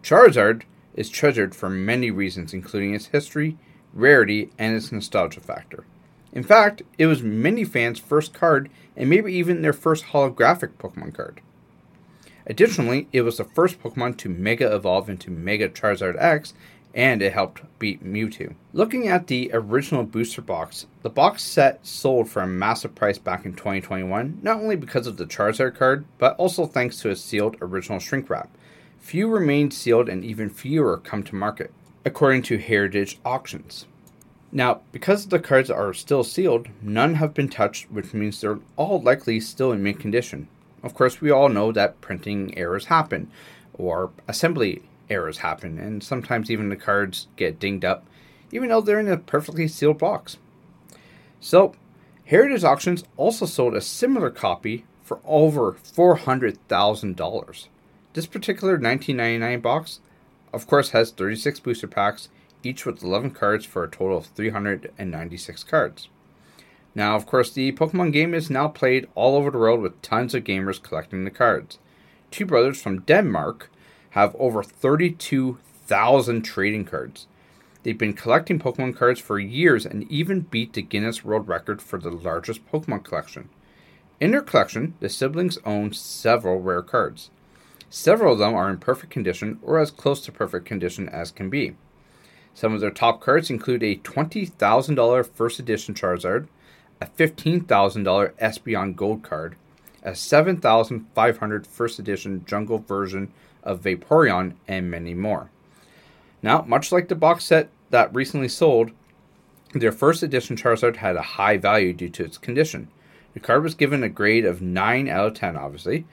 Charizard 0.00 0.62
is 0.94 1.08
treasured 1.08 1.56
for 1.56 1.68
many 1.68 2.12
reasons, 2.12 2.54
including 2.54 2.94
its 2.94 3.06
history, 3.06 3.58
rarity, 3.92 4.52
and 4.60 4.76
its 4.76 4.92
nostalgia 4.92 5.40
factor. 5.40 5.84
In 6.34 6.42
fact, 6.42 6.82
it 6.98 7.06
was 7.06 7.22
many 7.22 7.64
fans' 7.64 8.00
first 8.00 8.34
card 8.34 8.68
and 8.96 9.08
maybe 9.08 9.32
even 9.32 9.62
their 9.62 9.72
first 9.72 10.06
holographic 10.06 10.72
Pokemon 10.78 11.14
card. 11.14 11.40
Additionally, 12.46 13.06
it 13.12 13.22
was 13.22 13.38
the 13.38 13.44
first 13.44 13.80
Pokemon 13.80 14.18
to 14.18 14.28
Mega 14.28 14.74
Evolve 14.74 15.08
into 15.08 15.30
Mega 15.30 15.68
Charizard 15.68 16.20
X, 16.20 16.52
and 16.92 17.22
it 17.22 17.32
helped 17.32 17.62
beat 17.78 18.04
Mewtwo. 18.04 18.54
Looking 18.72 19.08
at 19.08 19.28
the 19.28 19.50
original 19.52 20.04
booster 20.04 20.42
box, 20.42 20.86
the 21.02 21.10
box 21.10 21.42
set 21.42 21.86
sold 21.86 22.28
for 22.28 22.42
a 22.42 22.46
massive 22.46 22.94
price 22.94 23.18
back 23.18 23.44
in 23.44 23.52
2021, 23.54 24.40
not 24.42 24.58
only 24.58 24.76
because 24.76 25.06
of 25.06 25.16
the 25.16 25.26
Charizard 25.26 25.76
card, 25.76 26.04
but 26.18 26.36
also 26.36 26.66
thanks 26.66 26.98
to 27.00 27.10
its 27.10 27.20
sealed 27.20 27.56
original 27.62 28.00
shrink 28.00 28.28
wrap. 28.28 28.50
Few 28.98 29.28
remain 29.28 29.70
sealed 29.70 30.08
and 30.08 30.24
even 30.24 30.50
fewer 30.50 30.98
come 30.98 31.22
to 31.22 31.34
market, 31.34 31.72
according 32.04 32.42
to 32.42 32.58
Heritage 32.58 33.18
Auctions. 33.24 33.86
Now, 34.56 34.82
because 34.92 35.26
the 35.26 35.40
cards 35.40 35.68
are 35.68 35.92
still 35.92 36.22
sealed, 36.22 36.68
none 36.80 37.14
have 37.14 37.34
been 37.34 37.48
touched, 37.48 37.90
which 37.90 38.14
means 38.14 38.40
they're 38.40 38.60
all 38.76 39.02
likely 39.02 39.40
still 39.40 39.72
in 39.72 39.82
mint 39.82 39.98
condition. 39.98 40.46
Of 40.80 40.94
course, 40.94 41.20
we 41.20 41.32
all 41.32 41.48
know 41.48 41.72
that 41.72 42.00
printing 42.00 42.56
errors 42.56 42.84
happen, 42.84 43.32
or 43.72 44.12
assembly 44.28 44.82
errors 45.10 45.38
happen, 45.38 45.80
and 45.80 46.04
sometimes 46.04 46.52
even 46.52 46.68
the 46.68 46.76
cards 46.76 47.26
get 47.34 47.58
dinged 47.58 47.84
up, 47.84 48.06
even 48.52 48.68
though 48.68 48.80
they're 48.80 49.00
in 49.00 49.08
a 49.08 49.16
perfectly 49.16 49.66
sealed 49.66 49.98
box. 49.98 50.36
So, 51.40 51.74
Heritage 52.26 52.62
Auctions 52.62 53.02
also 53.16 53.46
sold 53.46 53.74
a 53.74 53.80
similar 53.80 54.30
copy 54.30 54.84
for 55.02 55.18
over 55.24 55.72
$400,000. 55.72 57.66
This 58.12 58.26
particular 58.26 58.74
1999 58.74 59.60
box, 59.60 59.98
of 60.52 60.68
course, 60.68 60.90
has 60.90 61.10
36 61.10 61.58
booster 61.58 61.88
packs 61.88 62.28
each 62.64 62.86
with 62.86 63.02
11 63.02 63.32
cards 63.32 63.64
for 63.64 63.84
a 63.84 63.90
total 63.90 64.18
of 64.18 64.26
396 64.26 65.64
cards. 65.64 66.08
Now, 66.94 67.16
of 67.16 67.26
course, 67.26 67.50
the 67.50 67.72
Pokemon 67.72 68.12
game 68.12 68.34
is 68.34 68.50
now 68.50 68.68
played 68.68 69.08
all 69.14 69.36
over 69.36 69.50
the 69.50 69.58
world 69.58 69.80
with 69.80 70.00
tons 70.00 70.34
of 70.34 70.44
gamers 70.44 70.82
collecting 70.82 71.24
the 71.24 71.30
cards. 71.30 71.78
Two 72.30 72.46
brothers 72.46 72.80
from 72.80 73.00
Denmark 73.00 73.70
have 74.10 74.36
over 74.38 74.62
32,000 74.62 76.42
trading 76.42 76.84
cards. 76.84 77.26
They've 77.82 77.98
been 77.98 78.14
collecting 78.14 78.58
Pokemon 78.58 78.96
cards 78.96 79.20
for 79.20 79.38
years 79.38 79.84
and 79.84 80.10
even 80.10 80.40
beat 80.40 80.72
the 80.72 80.82
Guinness 80.82 81.24
World 81.24 81.48
Record 81.48 81.82
for 81.82 81.98
the 81.98 82.10
largest 82.10 82.66
Pokemon 82.70 83.04
collection. 83.04 83.50
In 84.20 84.30
their 84.30 84.40
collection, 84.40 84.94
the 85.00 85.08
siblings 85.08 85.58
own 85.66 85.92
several 85.92 86.60
rare 86.60 86.80
cards. 86.80 87.30
Several 87.90 88.32
of 88.32 88.38
them 88.38 88.54
are 88.54 88.70
in 88.70 88.78
perfect 88.78 89.12
condition 89.12 89.58
or 89.62 89.78
as 89.78 89.90
close 89.90 90.20
to 90.22 90.32
perfect 90.32 90.64
condition 90.64 91.08
as 91.08 91.30
can 91.30 91.50
be. 91.50 91.74
Some 92.54 92.72
of 92.72 92.80
their 92.80 92.90
top 92.90 93.20
cards 93.20 93.50
include 93.50 93.82
a 93.82 93.96
$20,000 93.96 95.26
first 95.26 95.58
edition 95.58 95.94
Charizard, 95.94 96.46
a 97.00 97.06
$15,000 97.06 97.66
Espeon 98.38 98.94
Gold 98.94 99.22
card, 99.24 99.56
a 100.04 100.14
7,500 100.14 101.66
first 101.66 101.98
edition 101.98 102.44
jungle 102.46 102.78
version 102.78 103.32
of 103.64 103.82
Vaporeon, 103.82 104.54
and 104.68 104.90
many 104.90 105.14
more. 105.14 105.50
Now, 106.42 106.62
much 106.62 106.92
like 106.92 107.08
the 107.08 107.14
box 107.14 107.44
set 107.44 107.70
that 107.90 108.14
recently 108.14 108.48
sold, 108.48 108.92
their 109.72 109.92
first 109.92 110.22
edition 110.22 110.56
Charizard 110.56 110.96
had 110.96 111.16
a 111.16 111.22
high 111.22 111.56
value 111.56 111.92
due 111.92 112.10
to 112.10 112.24
its 112.24 112.38
condition. 112.38 112.88
The 113.32 113.40
card 113.40 113.64
was 113.64 113.74
given 113.74 114.04
a 114.04 114.08
grade 114.08 114.44
of 114.44 114.62
9 114.62 115.08
out 115.08 115.26
of 115.26 115.34
10, 115.34 115.56
obviously. 115.56 116.04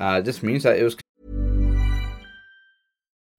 Uh, 0.00 0.22
this 0.22 0.42
means 0.42 0.62
that 0.62 0.78
it 0.78 0.84
was 0.84 0.96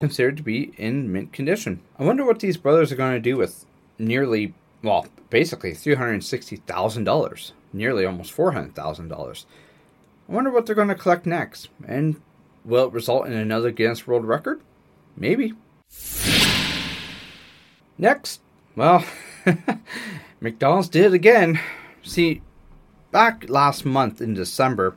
Considered 0.00 0.36
to 0.36 0.44
be 0.44 0.72
in 0.76 1.12
mint 1.12 1.32
condition. 1.32 1.80
I 1.98 2.04
wonder 2.04 2.24
what 2.24 2.38
these 2.38 2.56
brothers 2.56 2.92
are 2.92 2.96
going 2.96 3.14
to 3.14 3.20
do 3.20 3.36
with 3.36 3.66
nearly, 3.98 4.54
well, 4.80 5.06
basically 5.28 5.72
$360,000, 5.72 7.52
nearly 7.72 8.06
almost 8.06 8.36
$400,000. 8.36 9.44
I 10.28 10.32
wonder 10.32 10.52
what 10.52 10.66
they're 10.66 10.76
going 10.76 10.86
to 10.86 10.94
collect 10.94 11.26
next, 11.26 11.68
and 11.84 12.20
will 12.64 12.86
it 12.86 12.92
result 12.92 13.26
in 13.26 13.32
another 13.32 13.72
Guinness 13.72 14.06
World 14.06 14.24
Record? 14.24 14.60
Maybe. 15.16 15.54
Next, 17.98 18.40
well, 18.76 19.04
McDonald's 20.40 20.88
did 20.88 21.12
again. 21.12 21.58
See, 22.04 22.42
back 23.10 23.48
last 23.48 23.84
month 23.84 24.20
in 24.20 24.34
December, 24.34 24.96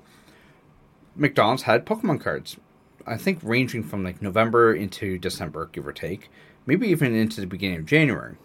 McDonald's 1.15 1.63
had 1.63 1.88
Pokemon 1.88 2.22
cards. 2.22 2.58
I 3.05 3.17
think 3.17 3.39
ranging 3.41 3.84
from 3.84 4.03
like 4.03 4.22
November 4.22 4.74
into 4.74 5.17
December, 5.17 5.70
give 5.72 5.88
or 5.88 5.93
take, 5.93 6.29
maybe 6.65 6.88
even 6.88 7.15
into 7.15 7.41
the 7.41 7.48
beginning 7.48 7.79
of 7.79 7.86
January. 7.86 8.36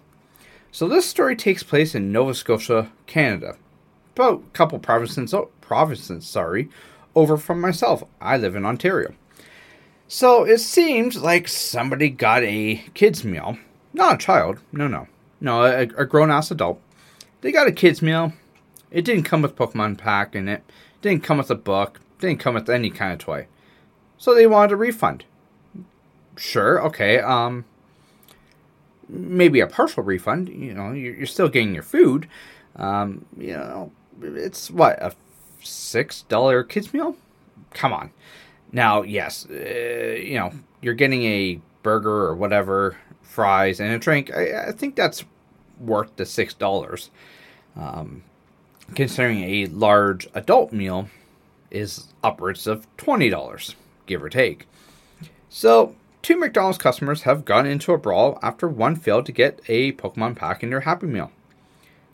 So 0.71 0.89
this 0.89 1.07
story 1.07 1.37
takes 1.37 1.63
place 1.63 1.95
in 1.95 2.13
Nova 2.13 2.35
Scotia, 2.35 2.93
Canada, 3.07 3.57
about 4.15 4.43
a 4.47 4.51
couple 4.51 4.79
provinces, 4.79 5.33
oh, 5.33 5.51
provinces, 5.61 6.27
sorry, 6.27 6.69
over 7.15 7.37
from 7.37 7.61
myself. 7.61 8.05
I 8.21 8.37
live 8.37 8.55
in 8.55 8.67
Ontario. 8.67 9.15
So 10.09 10.45
it 10.45 10.59
seems 10.59 11.17
like 11.17 11.49
somebody 11.49 12.11
got 12.11 12.43
a 12.43 12.85
kids 12.95 13.25
meal, 13.25 13.59
not 13.93 14.15
a 14.15 14.19
child, 14.19 14.59
no, 14.73 14.87
no, 14.87 15.09
no, 15.41 15.65
a, 15.65 15.83
a 15.83 16.05
grown 16.05 16.31
ass 16.31 16.51
adult. 16.51 16.81
They 17.41 17.53
got 17.53 17.67
a 17.67 17.73
kids 17.73 18.03
meal. 18.03 18.33
It 18.91 19.05
didn't 19.05 19.25
come 19.25 19.43
with 19.43 19.57
Pokemon 19.57 19.99
pack 19.99 20.35
in 20.35 20.49
it. 20.49 20.63
Didn't 21.03 21.25
come 21.25 21.39
with 21.39 21.51
a 21.51 21.57
book. 21.57 22.01
Didn't 22.19 22.41
come 22.41 22.55
with 22.55 22.69
any 22.71 22.91
kind 22.91 23.13
of 23.13 23.19
toy. 23.19 23.47
So 24.19 24.35
they 24.35 24.47
wanted 24.47 24.73
a 24.73 24.77
refund. 24.77 25.25
Sure, 26.37 26.83
okay. 26.87 27.19
Um, 27.21 27.65
maybe 29.09 29.61
a 29.61 29.67
partial 29.67 30.03
refund. 30.03 30.49
You 30.49 30.75
know, 30.75 30.93
you're, 30.93 31.27
still 31.27 31.49
getting 31.49 31.75
your 31.75 31.83
food. 31.83 32.29
Um, 32.77 33.25
you 33.37 33.53
know, 33.53 33.93
it's 34.21 34.71
what 34.71 35.01
a 35.03 35.15
six 35.63 36.23
dollar 36.23 36.63
kids 36.63 36.93
meal. 36.93 37.17
Come 37.73 37.93
on. 37.93 38.11
Now, 38.73 39.03
yes, 39.03 39.47
uh, 39.49 39.55
you 39.55 40.39
know 40.39 40.53
you're 40.81 40.95
getting 40.95 41.25
a 41.25 41.61
burger 41.83 42.25
or 42.25 42.35
whatever 42.35 42.97
fries, 43.23 43.81
and 43.81 43.93
a 43.93 43.99
drink, 43.99 44.35
I, 44.35 44.69
I 44.69 44.73
think 44.73 44.97
that's 44.97 45.25
worth 45.81 46.17
the 46.17 46.27
six 46.27 46.55
dollars. 46.55 47.11
Um, 47.77 48.23
considering 48.95 49.43
a 49.43 49.67
large 49.67 50.29
adult 50.35 50.73
meal 50.73 51.09
is 51.71 52.09
upwards 52.25 52.67
of 52.67 52.87
twenty 52.97 53.29
dollars, 53.29 53.77
give 54.07 54.23
or 54.23 54.29
take. 54.29 54.67
So, 55.49 55.95
two 56.23 56.37
McDonald's 56.37 56.79
customers 56.79 57.23
have 57.23 57.45
gone 57.45 57.67
into 57.67 57.93
a 57.93 57.99
brawl 57.99 58.39
after 58.43 58.69
one 58.69 58.97
failed 58.97 59.27
to 59.27 59.33
get 59.33 59.61
a 59.69 59.93
Pokemon 59.93 60.37
pack 60.37 60.63
in 60.63 60.71
their 60.71 60.81
Happy 60.81 61.07
Meal. 61.07 61.31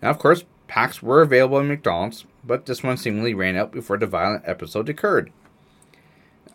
Now, 0.03 0.11
of 0.11 0.19
course, 0.19 0.45
packs 0.67 1.03
were 1.03 1.23
available 1.23 1.59
in 1.61 1.69
McDonald's, 1.69 2.25
but 2.45 2.67
this 2.67 2.83
one 2.83 2.97
seemingly 2.97 3.35
ran 3.35 3.57
out 3.57 3.73
before 3.73 3.99
the 3.99 4.07
violent 4.07 4.43
episode 4.47 4.89
occurred. 4.89 5.33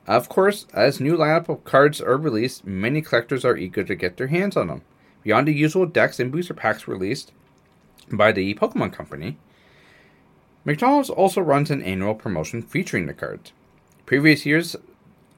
Of 0.05 0.29
course, 0.29 0.65
as 0.73 1.01
new 1.01 1.17
lineup 1.17 1.49
of 1.49 1.63
cards 1.65 1.99
are 2.01 2.17
released, 2.17 2.65
many 2.65 3.01
collectors 3.01 3.43
are 3.43 3.57
eager 3.57 3.83
to 3.83 3.95
get 3.95 4.17
their 4.17 4.27
hands 4.27 4.55
on 4.55 4.67
them. 4.67 4.81
Beyond 5.23 5.47
the 5.47 5.53
usual 5.53 5.85
decks 5.85 6.19
and 6.19 6.31
booster 6.31 6.53
packs 6.53 6.87
released 6.87 7.33
by 8.09 8.31
the 8.31 8.53
Pokemon 8.55 8.93
Company, 8.93 9.37
McDonald's 10.63 11.09
also 11.09 11.41
runs 11.41 11.71
an 11.71 11.81
annual 11.81 12.15
promotion 12.15 12.61
featuring 12.61 13.05
the 13.05 13.13
cards. 13.13 13.51
Previous 14.05 14.45
years 14.45 14.75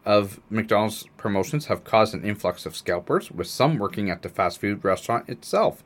of 0.06 0.39
McDonald's 0.50 1.06
promotions 1.18 1.65
have 1.68 1.84
caused 1.84 2.13
an 2.13 2.25
influx 2.25 2.65
of 2.65 2.75
scalpers, 2.75 3.32
with 3.32 3.48
some 3.48 3.77
working 3.77 4.10
at 4.10 4.22
the 4.22 4.29
fast 4.29 4.60
food 4.60 4.84
restaurant 4.84 5.29
itself. 5.29 5.84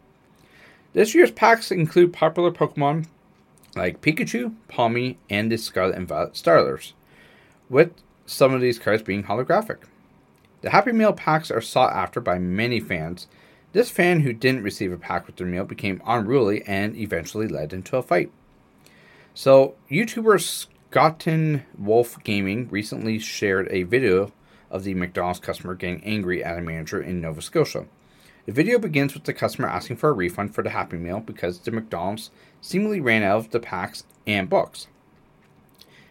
This 0.94 1.16
year's 1.16 1.32
packs 1.32 1.72
include 1.72 2.14
popular 2.14 2.52
Pokemon 2.52 3.08
like 3.76 4.02
Pikachu, 4.02 4.54
Pawmi, 4.70 5.18
and 5.30 5.52
the 5.52 5.58
Scarlet 5.58 5.96
and 5.96 6.08
Violet 6.08 6.36
Starters, 6.36 6.94
with 7.70 7.92
some 8.26 8.54
of 8.54 8.62
these 8.62 8.80
cards 8.80 9.02
being 9.02 9.24
holographic. 9.24 9.80
The 10.62 10.70
Happy 10.70 10.92
Meal 10.92 11.14
packs 11.14 11.52
are 11.52 11.62
sought 11.62 11.94
after 11.94 12.22
by 12.22 12.40
many 12.40 12.80
fans. 12.80 13.28
This 13.74 13.90
fan 13.90 14.22
who 14.22 14.32
didn't 14.32 14.64
receive 14.64 14.92
a 14.92 14.98
pack 14.98 15.26
with 15.26 15.36
their 15.36 15.48
meal 15.48 15.66
became 15.66 16.02
unruly 16.06 16.64
and 16.66 16.96
eventually 16.96 17.48
led 17.48 17.74
into 17.74 17.98
a 17.98 18.04
fight. 18.04 18.32
So, 19.34 19.76
YouTuber 19.90 20.68
Scotten 20.94 21.66
Wolf 21.76 22.24
Gaming 22.24 22.70
recently 22.70 23.18
shared 23.18 23.68
a 23.72 23.82
video 23.82 24.32
of 24.70 24.84
the 24.84 24.94
McDonald's 24.94 25.40
customer 25.40 25.74
getting 25.74 26.04
angry 26.04 26.44
at 26.44 26.56
a 26.56 26.62
manager 26.62 27.02
in 27.02 27.20
Nova 27.20 27.42
Scotia. 27.42 27.88
The 28.46 28.52
video 28.52 28.78
begins 28.78 29.16
with 29.16 29.24
the 29.24 29.34
customer 29.34 29.68
asking 29.68 29.96
for 29.98 30.10
a 30.10 30.14
refund 30.14 30.54
for 30.54 30.64
the 30.64 30.70
Happy 30.70 30.98
Meal 30.98 31.20
because 31.20 31.58
the 31.58 31.72
McDonald's 31.72 32.30
seemingly 32.62 33.02
ran 33.02 33.24
out 33.24 33.38
of 33.38 33.50
the 33.50 33.60
packs 33.60 34.04
and 34.28 34.48
books 34.48 34.86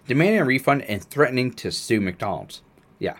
demanding 0.08 0.40
a 0.40 0.44
refund 0.44 0.82
and 0.82 1.04
threatening 1.04 1.52
to 1.52 1.70
sue 1.70 2.00
McDonald's. 2.00 2.62
Yeah. 2.98 3.18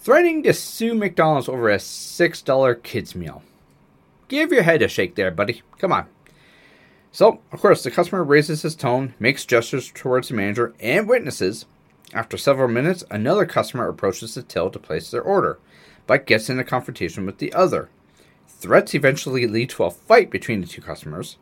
Threatening 0.00 0.42
to 0.42 0.52
sue 0.52 0.96
McDonald's 0.96 1.48
over 1.48 1.70
a 1.70 1.76
$6 1.76 2.82
kids 2.82 3.14
meal. 3.14 3.44
Give 4.26 4.50
your 4.50 4.64
head 4.64 4.82
a 4.82 4.88
shake 4.88 5.14
there, 5.14 5.30
buddy. 5.30 5.62
Come 5.78 5.92
on. 5.92 6.06
So, 7.12 7.40
of 7.50 7.60
course, 7.60 7.82
the 7.82 7.90
customer 7.90 8.22
raises 8.22 8.62
his 8.62 8.76
tone, 8.76 9.14
makes 9.18 9.44
gestures 9.44 9.90
towards 9.92 10.28
the 10.28 10.34
manager 10.34 10.74
and 10.78 11.08
witnesses. 11.08 11.66
After 12.14 12.36
several 12.36 12.68
minutes, 12.68 13.04
another 13.10 13.46
customer 13.46 13.88
approaches 13.88 14.34
the 14.34 14.42
till 14.42 14.70
to 14.70 14.78
place 14.78 15.10
their 15.10 15.22
order, 15.22 15.58
but 16.06 16.26
gets 16.26 16.48
in 16.48 16.58
a 16.58 16.64
confrontation 16.64 17.26
with 17.26 17.38
the 17.38 17.52
other. 17.52 17.88
Threats 18.48 18.94
eventually 18.94 19.46
lead 19.46 19.70
to 19.70 19.84
a 19.84 19.90
fight 19.90 20.30
between 20.30 20.60
the 20.60 20.66
two 20.66 20.82
customers. 20.82 21.36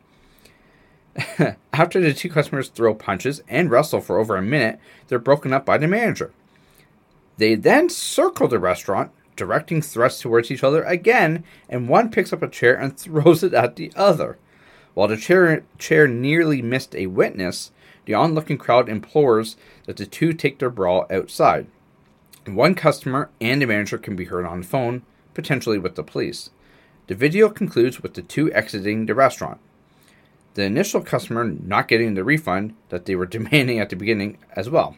After 1.73 1.99
the 1.99 2.13
two 2.13 2.29
customers 2.29 2.69
throw 2.69 2.93
punches 2.95 3.41
and 3.47 3.69
wrestle 3.69 4.01
for 4.01 4.19
over 4.19 4.37
a 4.37 4.41
minute, 4.41 4.79
they're 5.07 5.19
broken 5.19 5.53
up 5.53 5.65
by 5.65 5.77
the 5.77 5.87
manager. 5.87 6.31
They 7.37 7.55
then 7.55 7.89
circle 7.89 8.47
the 8.47 8.59
restaurant, 8.59 9.11
directing 9.35 9.81
thrusts 9.81 10.21
towards 10.21 10.51
each 10.51 10.63
other 10.63 10.83
again, 10.83 11.43
and 11.69 11.89
one 11.89 12.11
picks 12.11 12.33
up 12.33 12.41
a 12.41 12.49
chair 12.49 12.75
and 12.75 12.97
throws 12.97 13.43
it 13.43 13.53
at 13.53 13.75
the 13.75 13.91
other. 13.95 14.37
While 14.93 15.07
the 15.07 15.17
chair, 15.17 15.63
chair 15.77 16.07
nearly 16.07 16.61
missed 16.61 16.95
a 16.95 17.07
witness, 17.07 17.71
the 18.05 18.13
onlooking 18.13 18.57
crowd 18.57 18.89
implores 18.89 19.55
that 19.85 19.97
the 19.97 20.05
two 20.05 20.33
take 20.33 20.59
their 20.59 20.69
brawl 20.69 21.05
outside. 21.11 21.67
One 22.45 22.75
customer 22.75 23.29
and 23.39 23.61
the 23.61 23.67
manager 23.67 23.97
can 23.97 24.15
be 24.15 24.25
heard 24.25 24.45
on 24.45 24.61
the 24.61 24.67
phone, 24.67 25.03
potentially 25.33 25.77
with 25.77 25.95
the 25.95 26.03
police. 26.03 26.49
The 27.07 27.15
video 27.15 27.49
concludes 27.49 28.01
with 28.01 28.15
the 28.15 28.21
two 28.21 28.51
exiting 28.53 29.05
the 29.05 29.15
restaurant 29.15 29.59
the 30.59 30.65
initial 30.65 31.01
customer 31.01 31.45
not 31.45 31.87
getting 31.87 32.13
the 32.13 32.23
refund 32.23 32.75
that 32.89 33.05
they 33.05 33.15
were 33.15 33.25
demanding 33.37 33.79
at 33.79 33.89
the 33.89 33.95
beginning 33.95 34.37
as 34.55 34.69
well. 34.69 34.97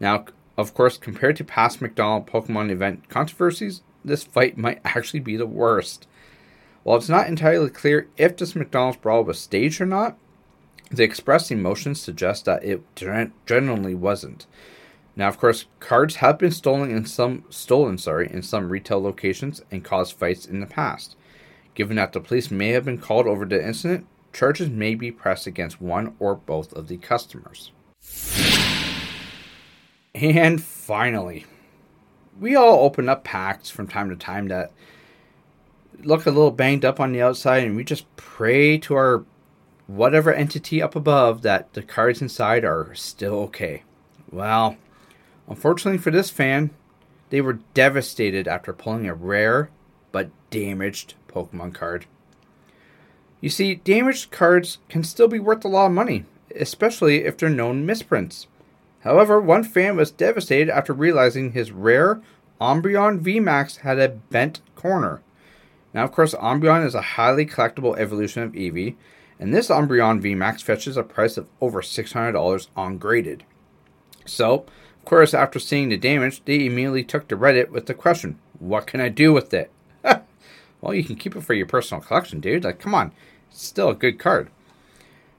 Now, 0.00 0.26
of 0.56 0.74
course, 0.74 0.98
compared 0.98 1.36
to 1.36 1.44
past 1.44 1.80
McDonald 1.80 2.26
Pokemon 2.26 2.70
event 2.70 3.08
controversies, 3.08 3.82
this 4.04 4.24
fight 4.24 4.58
might 4.58 4.80
actually 4.84 5.20
be 5.20 5.36
the 5.36 5.46
worst. 5.46 6.06
While 6.84 6.98
it's 6.98 7.08
not 7.08 7.28
entirely 7.28 7.70
clear 7.70 8.08
if 8.18 8.36
this 8.36 8.54
McDonald's 8.54 8.98
brawl 8.98 9.24
was 9.24 9.40
staged 9.40 9.80
or 9.80 9.86
not, 9.86 10.18
the 10.90 11.02
expressed 11.02 11.50
emotions 11.50 12.00
suggest 12.00 12.44
that 12.44 12.62
it 12.62 12.82
genuinely 12.94 13.94
wasn't. 13.94 14.46
Now, 15.16 15.28
of 15.28 15.38
course, 15.38 15.64
cards 15.80 16.16
have 16.16 16.38
been 16.38 16.50
stolen 16.50 16.90
in 16.90 17.06
some 17.06 17.44
stolen, 17.48 17.96
sorry, 17.96 18.28
in 18.30 18.42
some 18.42 18.68
retail 18.68 19.02
locations 19.02 19.62
and 19.70 19.82
caused 19.82 20.16
fights 20.16 20.44
in 20.44 20.60
the 20.60 20.66
past. 20.66 21.16
Given 21.74 21.96
that 21.96 22.12
the 22.12 22.20
police 22.20 22.50
may 22.50 22.68
have 22.70 22.84
been 22.84 22.98
called 22.98 23.26
over 23.26 23.46
the 23.46 23.64
incident, 23.64 24.06
charges 24.34 24.68
may 24.68 24.94
be 24.94 25.10
pressed 25.10 25.46
against 25.46 25.80
one 25.80 26.14
or 26.18 26.34
both 26.34 26.72
of 26.74 26.88
the 26.88 26.98
customers. 26.98 27.72
And 30.14 30.62
finally, 30.62 31.46
we 32.38 32.54
all 32.54 32.84
open 32.84 33.08
up 33.08 33.24
packs 33.24 33.70
from 33.70 33.88
time 33.88 34.10
to 34.10 34.16
time 34.16 34.48
that 34.48 34.72
look 36.02 36.26
a 36.26 36.30
little 36.30 36.50
banged 36.50 36.84
up 36.84 37.00
on 37.00 37.12
the 37.12 37.22
outside, 37.22 37.64
and 37.64 37.76
we 37.76 37.84
just 37.84 38.04
pray 38.16 38.78
to 38.78 38.94
our 38.94 39.24
whatever 39.86 40.32
entity 40.32 40.80
up 40.80 40.96
above 40.96 41.42
that 41.42 41.72
the 41.74 41.82
cards 41.82 42.22
inside 42.22 42.64
are 42.64 42.94
still 42.94 43.34
okay. 43.34 43.82
Well, 44.30 44.76
unfortunately 45.48 45.98
for 45.98 46.10
this 46.10 46.30
fan, 46.30 46.70
they 47.30 47.40
were 47.40 47.60
devastated 47.74 48.48
after 48.48 48.72
pulling 48.72 49.06
a 49.06 49.14
rare 49.14 49.70
but 50.12 50.30
damaged 50.50 51.14
Pokemon 51.28 51.74
card. 51.74 52.06
You 53.40 53.50
see, 53.50 53.74
damaged 53.74 54.30
cards 54.30 54.78
can 54.88 55.04
still 55.04 55.28
be 55.28 55.38
worth 55.38 55.64
a 55.64 55.68
lot 55.68 55.86
of 55.86 55.92
money, 55.92 56.24
especially 56.56 57.24
if 57.24 57.36
they're 57.36 57.50
known 57.50 57.84
misprints. 57.84 58.46
However, 59.00 59.38
one 59.38 59.64
fan 59.64 59.96
was 59.96 60.10
devastated 60.10 60.70
after 60.70 60.94
realizing 60.94 61.52
his 61.52 61.72
rare 61.72 62.22
Umbreon 62.60 63.20
VMAX 63.20 63.78
had 63.78 63.98
a 63.98 64.08
bent 64.08 64.60
corner. 64.76 65.20
Now, 65.94 66.04
of 66.04 66.12
course, 66.12 66.34
Umbreon 66.34 66.84
is 66.84 66.94
a 66.94 67.00
highly 67.00 67.46
collectible 67.46 67.96
evolution 67.96 68.42
of 68.42 68.52
Eevee, 68.52 68.96
and 69.38 69.54
this 69.54 69.68
Umbreon 69.68 70.20
VMAX 70.20 70.60
fetches 70.62 70.96
a 70.96 71.02
price 71.02 71.36
of 71.36 71.48
over 71.60 71.80
$600 71.80 72.66
on 72.76 72.98
graded. 72.98 73.44
So, 74.26 74.66
of 74.98 75.04
course, 75.04 75.32
after 75.32 75.58
seeing 75.58 75.88
the 75.88 75.96
damage, 75.96 76.44
they 76.44 76.66
immediately 76.66 77.04
took 77.04 77.28
to 77.28 77.36
Reddit 77.36 77.70
with 77.70 77.86
the 77.86 77.94
question, 77.94 78.38
What 78.58 78.86
can 78.86 79.00
I 79.00 79.08
do 79.08 79.32
with 79.32 79.54
it? 79.54 79.70
well, 80.80 80.94
you 80.94 81.04
can 81.04 81.16
keep 81.16 81.36
it 81.36 81.42
for 81.42 81.54
your 81.54 81.66
personal 81.66 82.02
collection, 82.02 82.40
dude. 82.40 82.64
Like, 82.64 82.80
come 82.80 82.94
on 82.94 83.12
it's 83.54 83.64
still 83.64 83.88
a 83.88 83.94
good 83.94 84.18
card. 84.18 84.50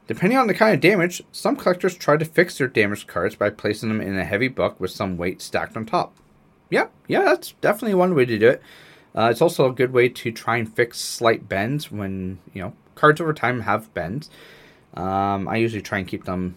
Depending 0.08 0.38
on 0.38 0.48
the 0.48 0.54
kind 0.54 0.74
of 0.74 0.82
damage, 0.82 1.22
some 1.32 1.56
collectors 1.56 1.96
try 1.96 2.16
to 2.16 2.26
fix 2.26 2.58
their 2.58 2.68
damaged 2.68 3.08
cards 3.08 3.36
by 3.36 3.50
placing 3.50 3.90
them 3.90 4.02
in 4.02 4.18
a 4.18 4.24
heavy 4.24 4.48
book 4.48 4.80
with 4.80 4.92
some 4.92 5.18
weight 5.18 5.42
stacked 5.42 5.76
on 5.76 5.86
top. 5.86 6.16
Yeah, 6.70 6.88
yeah, 7.08 7.24
that's 7.24 7.54
definitely 7.62 7.96
one 7.96 8.16
way 8.16 8.26
to 8.26 8.40
do 8.40 8.50
it. 8.50 8.62
Uh, 9.16 9.30
it's 9.32 9.42
also 9.42 9.70
a 9.70 9.72
good 9.72 9.94
way 9.94 10.10
to 10.10 10.32
try 10.32 10.58
and 10.58 10.74
fix 10.76 11.00
slight 11.00 11.48
bends 11.48 11.92
when, 11.92 12.40
you 12.54 12.62
know, 12.62 12.74
cards 12.96 13.22
over 13.22 13.34
time 13.34 13.62
have 13.62 13.94
bends. 13.94 14.30
Um, 14.94 15.48
I 15.48 15.58
usually 15.58 15.82
try 15.82 16.00
and 16.00 16.08
keep 16.08 16.26
them 16.26 16.56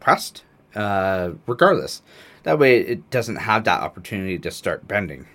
pressed, 0.00 0.44
uh, 0.74 1.30
regardless. 1.46 2.02
That 2.42 2.58
way 2.58 2.78
it 2.80 3.10
doesn't 3.10 3.36
have 3.36 3.64
that 3.64 3.80
opportunity 3.80 4.38
to 4.38 4.50
start 4.50 4.86
bending. 4.86 5.26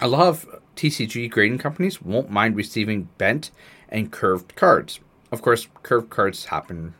A 0.00 0.08
lot 0.08 0.28
of 0.28 0.60
TCG 0.76 1.30
grading 1.30 1.58
companies 1.58 2.00
won't 2.00 2.30
mind 2.30 2.56
receiving 2.56 3.08
bent 3.18 3.50
and 3.88 4.10
curved 4.10 4.56
cards. 4.56 5.00
Of 5.30 5.42
course, 5.42 5.68
curved 5.82 6.10
cards 6.10 6.46
happen 6.46 6.94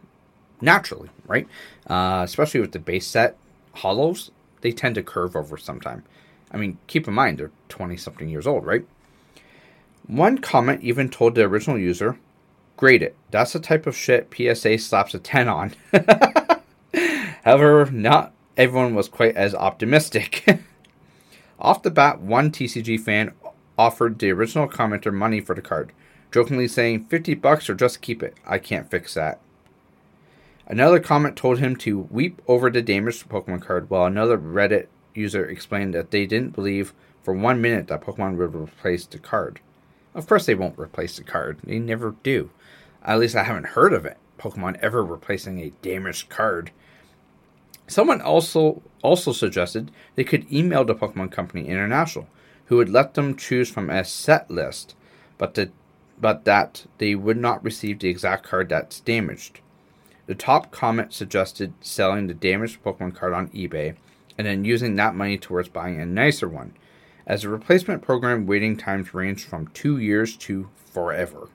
naturally, 0.60 1.08
right? 1.26 1.48
Uh, 1.86 2.22
especially 2.24 2.60
with 2.60 2.72
the 2.72 2.78
base 2.78 3.06
set 3.06 3.36
holos, 3.76 4.30
they 4.60 4.72
tend 4.72 4.94
to 4.96 5.02
curve 5.02 5.34
over 5.34 5.56
sometime. 5.56 6.04
I 6.50 6.56
mean, 6.56 6.78
keep 6.86 7.06
in 7.06 7.14
mind, 7.14 7.38
they're 7.38 7.52
20 7.68 7.96
something 7.96 8.28
years 8.28 8.46
old, 8.46 8.66
right? 8.66 8.84
One 10.06 10.38
comment 10.38 10.82
even 10.82 11.08
told 11.08 11.34
the 11.34 11.42
original 11.42 11.78
user, 11.78 12.18
grade 12.76 13.02
it. 13.02 13.16
That's 13.30 13.52
the 13.52 13.60
type 13.60 13.86
of 13.86 13.96
shit 13.96 14.32
PSA 14.34 14.78
slaps 14.78 15.14
a 15.14 15.18
10 15.18 15.48
on. 15.48 15.72
However, 17.44 17.86
not 17.90 18.32
everyone 18.56 18.94
was 18.94 19.08
quite 19.08 19.36
as 19.36 19.54
optimistic. 19.54 20.44
Off 21.60 21.82
the 21.82 21.90
bat, 21.90 22.20
one 22.20 22.50
TCG 22.50 22.98
fan 22.98 23.32
offered 23.78 24.18
the 24.18 24.30
original 24.30 24.68
commenter 24.68 25.12
money 25.12 25.40
for 25.40 25.54
the 25.54 25.62
card 25.62 25.92
jokingly 26.30 26.68
saying, 26.68 27.04
50 27.06 27.34
bucks 27.34 27.68
or 27.68 27.74
just 27.74 28.00
keep 28.00 28.22
it. 28.22 28.34
I 28.46 28.58
can't 28.58 28.90
fix 28.90 29.14
that. 29.14 29.40
Another 30.66 31.00
comment 31.00 31.36
told 31.36 31.58
him 31.58 31.74
to 31.76 32.08
weep 32.10 32.40
over 32.46 32.70
the 32.70 32.82
damaged 32.82 33.28
Pokemon 33.28 33.62
card, 33.62 33.90
while 33.90 34.04
another 34.04 34.38
Reddit 34.38 34.86
user 35.14 35.44
explained 35.44 35.94
that 35.94 36.10
they 36.10 36.26
didn't 36.26 36.54
believe 36.54 36.92
for 37.22 37.34
one 37.34 37.60
minute 37.60 37.88
that 37.88 38.02
Pokemon 38.02 38.36
would 38.36 38.54
replace 38.54 39.06
the 39.06 39.18
card. 39.18 39.60
Of 40.14 40.26
course, 40.26 40.46
they 40.46 40.54
won't 40.54 40.78
replace 40.78 41.16
the 41.16 41.24
card. 41.24 41.58
They 41.62 41.78
never 41.78 42.14
do. 42.22 42.50
At 43.04 43.18
least 43.18 43.36
I 43.36 43.44
haven't 43.44 43.68
heard 43.68 43.92
of 43.92 44.04
it. 44.04 44.18
Pokemon 44.38 44.78
ever 44.80 45.04
replacing 45.04 45.60
a 45.60 45.72
damaged 45.82 46.28
card. 46.28 46.70
Someone 47.86 48.20
also 48.20 48.82
also 49.02 49.32
suggested 49.32 49.90
they 50.14 50.24
could 50.24 50.50
email 50.52 50.84
the 50.84 50.94
Pokemon 50.94 51.32
Company 51.32 51.66
International, 51.66 52.28
who 52.66 52.76
would 52.76 52.88
let 52.88 53.14
them 53.14 53.36
choose 53.36 53.68
from 53.70 53.90
a 53.90 54.04
set 54.04 54.50
list, 54.50 54.94
but 55.38 55.54
that 55.54 55.72
but 56.20 56.44
that 56.44 56.86
they 56.98 57.14
would 57.14 57.38
not 57.38 57.64
receive 57.64 57.98
the 57.98 58.08
exact 58.08 58.44
card 58.44 58.68
that's 58.68 59.00
damaged. 59.00 59.60
The 60.26 60.34
top 60.34 60.70
comment 60.70 61.12
suggested 61.12 61.72
selling 61.80 62.26
the 62.26 62.34
damaged 62.34 62.84
Pokemon 62.84 63.14
card 63.14 63.32
on 63.32 63.48
eBay 63.48 63.96
and 64.40 64.46
then 64.46 64.64
using 64.64 64.96
that 64.96 65.14
money 65.14 65.36
towards 65.36 65.68
buying 65.68 66.00
a 66.00 66.06
nicer 66.06 66.48
one, 66.48 66.72
as 67.26 67.44
a 67.44 67.48
replacement 67.50 68.00
program 68.00 68.46
waiting 68.46 68.74
times 68.74 69.12
range 69.12 69.44
from 69.44 69.68
two 69.68 69.98
years 69.98 70.34
to 70.34 70.70
forever. 70.74 71.50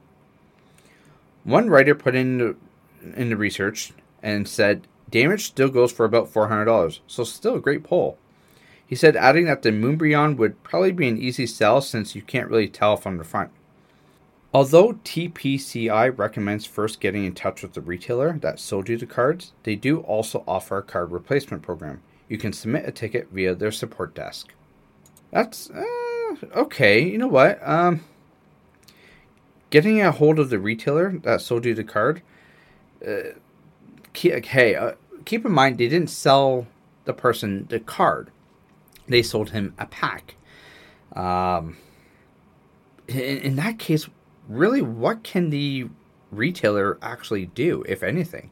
One 1.43 1.67
writer 1.67 1.95
put 1.95 2.13
in 2.13 2.37
the, 2.37 2.55
in 3.15 3.29
the 3.29 3.37
research 3.37 3.91
and 4.21 4.47
said 4.47 4.87
damage 5.09 5.45
still 5.45 5.69
goes 5.69 5.91
for 5.91 6.05
about 6.05 6.31
$400, 6.31 6.99
so 7.07 7.23
still 7.23 7.55
a 7.55 7.59
great 7.59 7.83
pull. 7.83 8.19
He 8.85 8.95
said, 8.95 9.15
adding 9.15 9.45
that 9.45 9.63
the 9.63 9.71
Umbreon 9.71 10.37
would 10.37 10.61
probably 10.61 10.91
be 10.91 11.07
an 11.07 11.17
easy 11.17 11.47
sell 11.47 11.81
since 11.81 12.13
you 12.13 12.21
can't 12.21 12.51
really 12.51 12.69
tell 12.69 12.97
from 12.97 13.17
the 13.17 13.23
front. 13.23 13.49
Although 14.53 14.93
TPCI 14.93 16.15
recommends 16.15 16.67
first 16.67 16.99
getting 16.99 17.25
in 17.25 17.33
touch 17.33 17.63
with 17.63 17.73
the 17.73 17.81
retailer 17.81 18.37
that 18.41 18.59
sold 18.59 18.89
you 18.89 18.97
the 18.97 19.07
cards, 19.07 19.53
they 19.63 19.75
do 19.75 20.01
also 20.01 20.43
offer 20.47 20.77
a 20.77 20.83
card 20.83 21.11
replacement 21.11 21.63
program. 21.63 22.03
You 22.27 22.37
can 22.37 22.53
submit 22.53 22.87
a 22.87 22.91
ticket 22.91 23.29
via 23.31 23.55
their 23.55 23.71
support 23.71 24.15
desk. 24.15 24.53
That's 25.31 25.69
uh, 25.69 26.35
okay. 26.55 27.03
You 27.03 27.17
know 27.17 27.27
what? 27.27 27.59
Um, 27.67 28.03
getting 29.69 30.01
a 30.01 30.11
hold 30.11 30.39
of 30.39 30.49
the 30.49 30.59
retailer 30.59 31.17
that 31.23 31.41
sold 31.41 31.65
you 31.65 31.75
the 31.75 31.83
card. 31.83 32.21
Uh, 33.05 33.35
keep, 34.13 34.45
hey, 34.45 34.75
uh, 34.75 34.93
keep 35.25 35.45
in 35.45 35.51
mind 35.51 35.77
they 35.77 35.87
didn't 35.87 36.09
sell 36.09 36.67
the 37.05 37.13
person 37.13 37.67
the 37.69 37.79
card; 37.79 38.31
they 39.07 39.21
sold 39.21 39.51
him 39.51 39.75
a 39.77 39.85
pack. 39.85 40.35
Um, 41.13 41.77
in, 43.07 43.37
in 43.37 43.55
that 43.57 43.77
case, 43.77 44.09
really, 44.47 44.81
what 44.81 45.23
can 45.23 45.51
the 45.51 45.89
retailer 46.31 46.97
actually 47.01 47.45
do, 47.45 47.83
if 47.87 48.01
anything? 48.01 48.51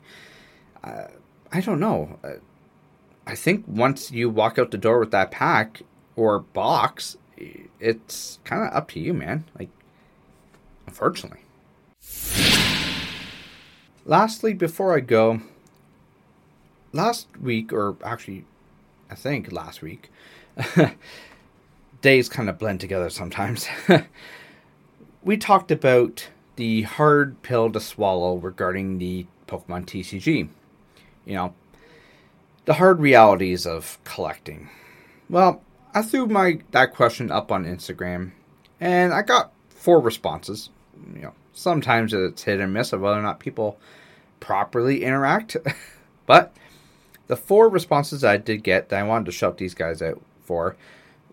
Uh, 0.84 1.08
I 1.52 1.62
don't 1.62 1.80
know. 1.80 2.20
I 3.26 3.36
think 3.36 3.66
once 3.68 4.12
you 4.12 4.30
walk 4.30 4.60
out 4.60 4.72
the 4.72 4.78
door 4.78 5.00
with 5.00 5.12
that 5.12 5.32
pack 5.32 5.82
or 6.16 6.40
box, 6.40 7.18
it's 7.80 8.40
kind 8.44 8.64
of 8.64 8.74
up 8.74 8.90
to 8.92 9.00
you, 9.00 9.14
man. 9.14 9.46
Like, 9.58 9.70
unfortunately. 10.86 11.40
Lastly, 14.06 14.54
before 14.54 14.96
I 14.96 15.00
go, 15.00 15.42
last 16.92 17.28
week, 17.42 17.72
or 17.72 17.96
actually, 18.04 18.46
I 19.10 19.16
think 19.16 19.52
last 19.52 19.82
week, 19.82 20.10
days 22.02 22.28
kind 22.28 22.50
of 22.50 22.60
blend 22.60 22.82
together 22.82 23.10
sometimes. 23.10 23.68
we 25.24 25.38
talked 25.38 25.72
about 25.72 26.28
the 26.58 26.84
hard 26.84 27.42
pill 27.42 27.72
to 27.72 27.80
swallow 27.80 28.36
regarding 28.36 28.98
the 28.98 29.26
Pokemon 29.48 29.86
TCG. 29.86 30.50
You 31.26 31.34
know, 31.34 31.54
the 32.66 32.74
hard 32.76 33.00
realities 33.00 33.66
of 33.66 33.98
collecting. 34.04 34.70
Well, 35.30 35.62
I 35.94 36.02
threw 36.02 36.28
my 36.28 36.60
that 36.72 36.94
question 36.94 37.32
up 37.32 37.52
on 37.52 37.66
Instagram, 37.66 38.32
and 38.80 39.14
I 39.14 39.22
got 39.22 39.52
four 39.70 40.00
responses. 40.00 40.70
You 41.16 41.24
know, 41.24 41.34
sometimes 41.54 42.14
it's 42.14 42.44
hit 42.44 42.60
and 42.60 42.74
miss 42.74 42.94
of 42.94 43.02
whether 43.02 43.20
or 43.20 43.24
not 43.24 43.40
people 43.40 43.78
properly 44.40 45.04
interact, 45.04 45.58
but 46.26 46.56
the 47.28 47.36
four 47.36 47.70
responses 47.70 48.24
I 48.24 48.38
did 48.38 48.64
get 48.64 48.90
that 48.90 49.00
I 49.00 49.04
wanted 49.04 49.26
to 49.26 49.32
shout 49.32 49.58
these 49.58 49.74
guys 49.74 50.02
out 50.02 50.22
for 50.44 50.76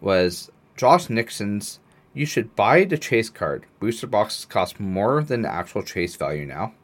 was 0.00 0.50
Josh 0.76 1.10
Nixon's 1.10 1.80
you 2.12 2.26
should 2.26 2.56
buy 2.56 2.84
the 2.84 2.98
chase 2.98 3.30
card. 3.30 3.66
Booster 3.78 4.06
boxes 4.06 4.44
cost 4.44 4.80
more 4.80 5.22
than 5.22 5.42
the 5.42 5.52
actual 5.52 5.82
chase 5.82 6.16
value 6.16 6.44
now. 6.44 6.74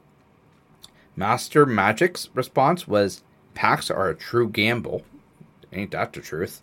Master 1.17 1.67
Magic's 1.67 2.29
response 2.35 2.87
was 2.87 3.23
packs 3.57 3.91
are 3.91 4.09
a 4.09 4.15
true 4.15 4.49
gamble. 4.49 5.03
Ain't 5.73 5.91
that 5.91 6.13
the 6.13 6.21
truth? 6.21 6.63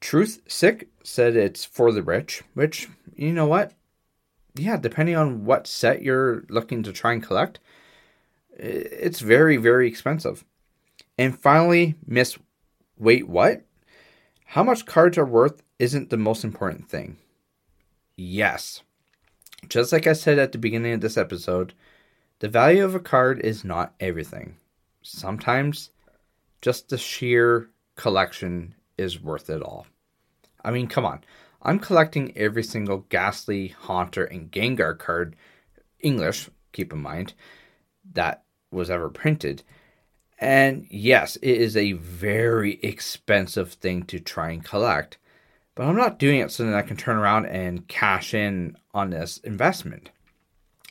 Truth 0.00 0.40
Sick 0.46 0.88
said 1.02 1.36
it's 1.36 1.64
for 1.64 1.92
the 1.92 2.02
rich, 2.02 2.42
which, 2.54 2.88
you 3.16 3.32
know 3.32 3.46
what? 3.46 3.72
Yeah, 4.54 4.76
depending 4.76 5.16
on 5.16 5.44
what 5.44 5.66
set 5.66 6.02
you're 6.02 6.44
looking 6.48 6.82
to 6.84 6.92
try 6.92 7.12
and 7.12 7.22
collect, 7.22 7.58
it's 8.50 9.20
very, 9.20 9.56
very 9.56 9.86
expensive. 9.86 10.44
And 11.18 11.38
finally, 11.38 11.96
Miss 12.06 12.38
Wait, 12.96 13.28
what? 13.28 13.64
How 14.44 14.64
much 14.64 14.86
cards 14.86 15.18
are 15.18 15.26
worth 15.26 15.62
isn't 15.78 16.10
the 16.10 16.16
most 16.16 16.42
important 16.44 16.88
thing. 16.88 17.18
Yes. 18.16 18.82
Just 19.68 19.92
like 19.92 20.06
I 20.06 20.12
said 20.12 20.38
at 20.38 20.52
the 20.52 20.58
beginning 20.58 20.94
of 20.94 21.00
this 21.00 21.16
episode, 21.16 21.74
the 22.40 22.48
value 22.48 22.84
of 22.84 22.94
a 22.94 23.00
card 23.00 23.40
is 23.40 23.64
not 23.64 23.94
everything. 24.00 24.56
Sometimes 25.10 25.90
just 26.60 26.90
the 26.90 26.98
sheer 26.98 27.70
collection 27.96 28.74
is 28.98 29.22
worth 29.22 29.48
it 29.48 29.62
all. 29.62 29.86
I 30.62 30.70
mean, 30.70 30.86
come 30.86 31.06
on. 31.06 31.24
I'm 31.62 31.78
collecting 31.78 32.36
every 32.36 32.62
single 32.62 32.98
Gastly, 33.08 33.68
Haunter, 33.68 34.24
and 34.24 34.52
Gengar 34.52 34.98
card, 34.98 35.34
English, 36.00 36.50
keep 36.72 36.92
in 36.92 37.00
mind, 37.00 37.32
that 38.12 38.44
was 38.70 38.90
ever 38.90 39.08
printed. 39.08 39.62
And 40.38 40.86
yes, 40.90 41.36
it 41.36 41.56
is 41.56 41.76
a 41.76 41.92
very 41.92 42.78
expensive 42.82 43.72
thing 43.72 44.02
to 44.04 44.20
try 44.20 44.50
and 44.50 44.64
collect, 44.64 45.16
but 45.74 45.86
I'm 45.86 45.96
not 45.96 46.18
doing 46.18 46.40
it 46.40 46.52
so 46.52 46.64
that 46.64 46.74
I 46.74 46.82
can 46.82 46.96
turn 46.98 47.16
around 47.16 47.46
and 47.46 47.88
cash 47.88 48.34
in 48.34 48.76
on 48.92 49.10
this 49.10 49.38
investment. 49.38 50.10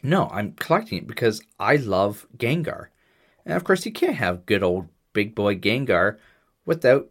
No, 0.01 0.27
I'm 0.31 0.53
collecting 0.53 0.97
it 0.97 1.07
because 1.07 1.41
I 1.59 1.75
love 1.75 2.25
Gengar. 2.35 2.87
And 3.47 3.55
of 3.55 3.63
course, 3.63 3.85
you 3.85 3.93
can't 3.93 4.17
have 4.17 4.45
good 4.45 4.61
old 4.61 4.89
big 5.13 5.33
boy 5.33 5.55
Gengar 5.55 6.17
without 6.65 7.09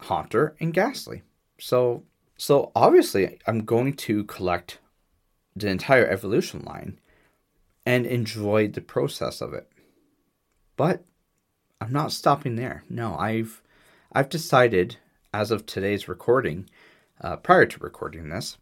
Haunter 0.00 0.54
and 0.60 0.74
Gastly. 0.74 1.22
So, 1.58 2.04
so 2.36 2.70
obviously, 2.76 3.38
I'm 3.46 3.64
going 3.64 3.94
to 3.94 4.24
collect 4.24 4.80
the 5.56 5.68
entire 5.68 6.06
evolution 6.06 6.62
line 6.62 7.00
and 7.86 8.04
enjoy 8.04 8.68
the 8.68 8.82
process 8.82 9.40
of 9.40 9.54
it. 9.54 9.66
But 10.76 11.04
I'm 11.80 11.90
not 11.90 12.12
stopping 12.12 12.56
there. 12.56 12.84
No, 12.90 13.16
I've 13.16 13.62
I've 14.12 14.28
decided 14.28 14.98
as 15.32 15.50
of 15.50 15.64
today's 15.64 16.06
recording, 16.06 16.68
uh, 17.22 17.36
prior 17.36 17.64
to 17.64 17.78
recording 17.80 18.28
this, 18.28 18.58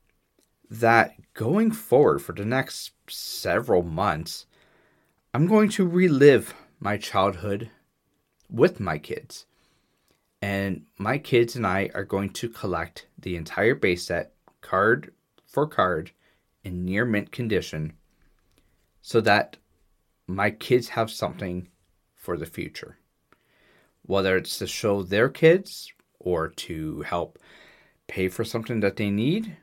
that 0.70 1.14
going 1.34 1.72
forward 1.72 2.22
for 2.22 2.32
the 2.32 2.44
next 2.44 2.92
several 3.08 3.82
months, 3.82 4.46
I'm 5.34 5.46
going 5.46 5.70
to 5.70 5.86
relive 5.86 6.54
my 6.80 6.96
childhood 6.96 7.70
with 8.50 8.80
my 8.80 8.98
kids. 8.98 9.46
And 10.42 10.84
my 10.98 11.18
kids 11.18 11.56
and 11.56 11.66
I 11.66 11.90
are 11.94 12.04
going 12.04 12.30
to 12.30 12.48
collect 12.48 13.06
the 13.18 13.36
entire 13.36 13.74
base 13.74 14.04
set, 14.04 14.32
card 14.60 15.12
for 15.46 15.66
card, 15.66 16.12
in 16.62 16.84
near 16.84 17.04
mint 17.04 17.32
condition, 17.32 17.94
so 19.00 19.20
that 19.20 19.56
my 20.26 20.50
kids 20.50 20.88
have 20.88 21.10
something 21.10 21.68
for 22.14 22.36
the 22.36 22.46
future. 22.46 22.98
Whether 24.02 24.36
it's 24.36 24.58
to 24.58 24.66
show 24.66 25.02
their 25.02 25.28
kids 25.28 25.92
or 26.18 26.48
to 26.48 27.02
help 27.02 27.38
pay 28.08 28.28
for 28.28 28.44
something 28.44 28.80
that 28.80 28.96
they 28.96 29.10
need, 29.10 29.56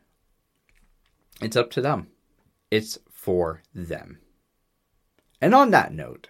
it's 1.41 1.57
up 1.57 1.71
to 1.71 1.81
them. 1.81 2.07
It's 2.71 2.97
for 3.11 3.61
them. 3.73 4.19
And 5.41 5.53
on 5.53 5.71
that 5.71 5.93
note, 5.93 6.29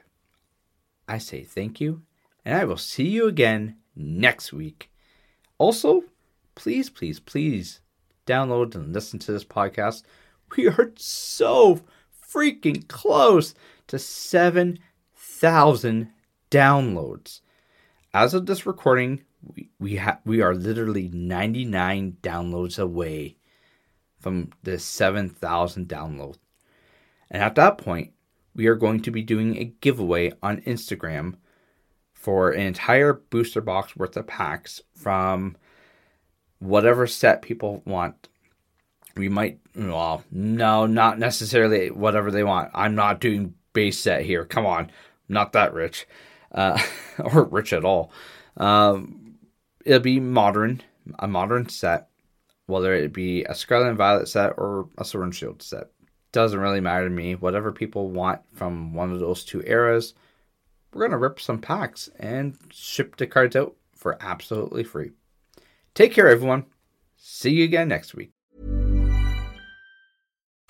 I 1.08 1.18
say 1.18 1.44
thank 1.44 1.82
you, 1.82 2.04
and 2.46 2.56
I 2.56 2.66
will 2.66 2.78
see 2.78 3.08
you 3.08 3.28
again 3.28 3.78
next 3.96 4.54
week. 4.54 4.92
Also, 5.58 6.04
please, 6.56 6.90
please, 6.90 7.20
please 7.20 7.82
download 8.26 8.76
and 8.76 8.94
listen 8.94 9.20
to 9.20 9.32
this 9.32 9.46
podcast. 9.46 10.04
We 10.56 10.68
are 10.68 10.92
so 10.98 11.82
freaking 12.32 12.88
close 12.88 13.56
to 13.88 13.98
7,000 13.98 16.10
downloads. 16.52 17.42
As 18.14 18.34
of 18.34 18.46
this 18.46 18.66
recording, 18.66 19.24
we 19.42 19.70
we, 19.80 19.96
ha- 19.98 20.20
we 20.24 20.42
are 20.42 20.54
literally 20.54 21.10
99 21.10 22.18
downloads 22.22 22.80
away 22.80 23.38
from 24.20 24.52
the 24.62 24.80
7,000 24.80 25.88
download. 25.88 26.38
And 27.30 27.42
at 27.42 27.56
that 27.56 27.78
point, 27.78 28.14
we 28.56 28.68
are 28.68 28.76
going 28.76 29.02
to 29.02 29.12
be 29.12 29.24
doing 29.24 29.58
a 29.58 29.74
giveaway 29.82 30.32
on 30.42 30.62
Instagram 30.62 31.36
for 32.14 32.52
an 32.52 32.62
entire 32.62 33.14
booster 33.14 33.62
box 33.62 33.96
worth 33.96 34.16
of 34.16 34.28
packs 34.28 34.82
from 34.96 35.58
whatever 36.60 37.06
set 37.06 37.42
people 37.42 37.82
want. 37.86 38.30
we 39.18 39.28
might, 39.30 39.60
well, 39.76 40.24
no, 40.32 40.86
not 40.86 41.20
necessarily 41.20 41.92
whatever 41.92 42.32
they 42.32 42.44
want. 42.44 42.72
I'm 42.74 42.96
not 42.96 43.20
doing 43.20 43.54
base 43.74 44.00
set 44.00 44.24
here. 44.24 44.46
Come 44.46 44.66
on, 44.66 44.90
not 45.28 45.52
that 45.54 45.74
rich, 45.74 46.08
uh, 46.52 46.82
or 47.20 47.44
rich 47.44 47.74
at 47.74 47.84
all. 47.86 48.12
Um, 48.58 49.36
it'll 49.86 50.00
be 50.00 50.20
modern, 50.20 50.82
a 51.20 51.28
modern 51.28 51.70
set, 51.70 52.08
whether 52.68 52.94
it 52.94 53.12
be 53.12 53.44
a 53.44 53.54
Scarlet 53.54 53.90
and 53.90 53.98
Violet 53.98 54.28
set 54.28 54.54
or 54.58 54.88
a 54.98 55.04
Sword 55.04 55.26
and 55.26 55.36
Shield 55.36 55.62
set. 55.62 55.90
Doesn't 56.34 56.60
really 56.60 56.82
matter 56.82 57.08
to 57.08 57.16
me. 57.16 57.36
Whatever 57.36 57.72
people 57.72 58.10
want 58.10 58.42
from 58.54 58.94
one 58.94 59.14
of 59.14 59.20
those 59.22 59.46
two 59.46 59.64
eras, 59.66 60.16
we're 60.92 61.06
gonna 61.06 61.18
rip 61.18 61.40
some 61.40 61.60
packs 61.60 62.10
and 62.20 62.58
ship 62.72 63.16
the 63.16 63.28
cards 63.28 63.56
out 63.56 63.76
for 63.96 64.18
absolutely 64.20 64.84
free. 64.84 65.12
Take 65.94 66.12
care, 66.12 66.28
everyone. 66.28 66.66
See 67.16 67.52
you 67.52 67.64
again 67.64 67.88
next 67.88 68.14
week. 68.16 68.33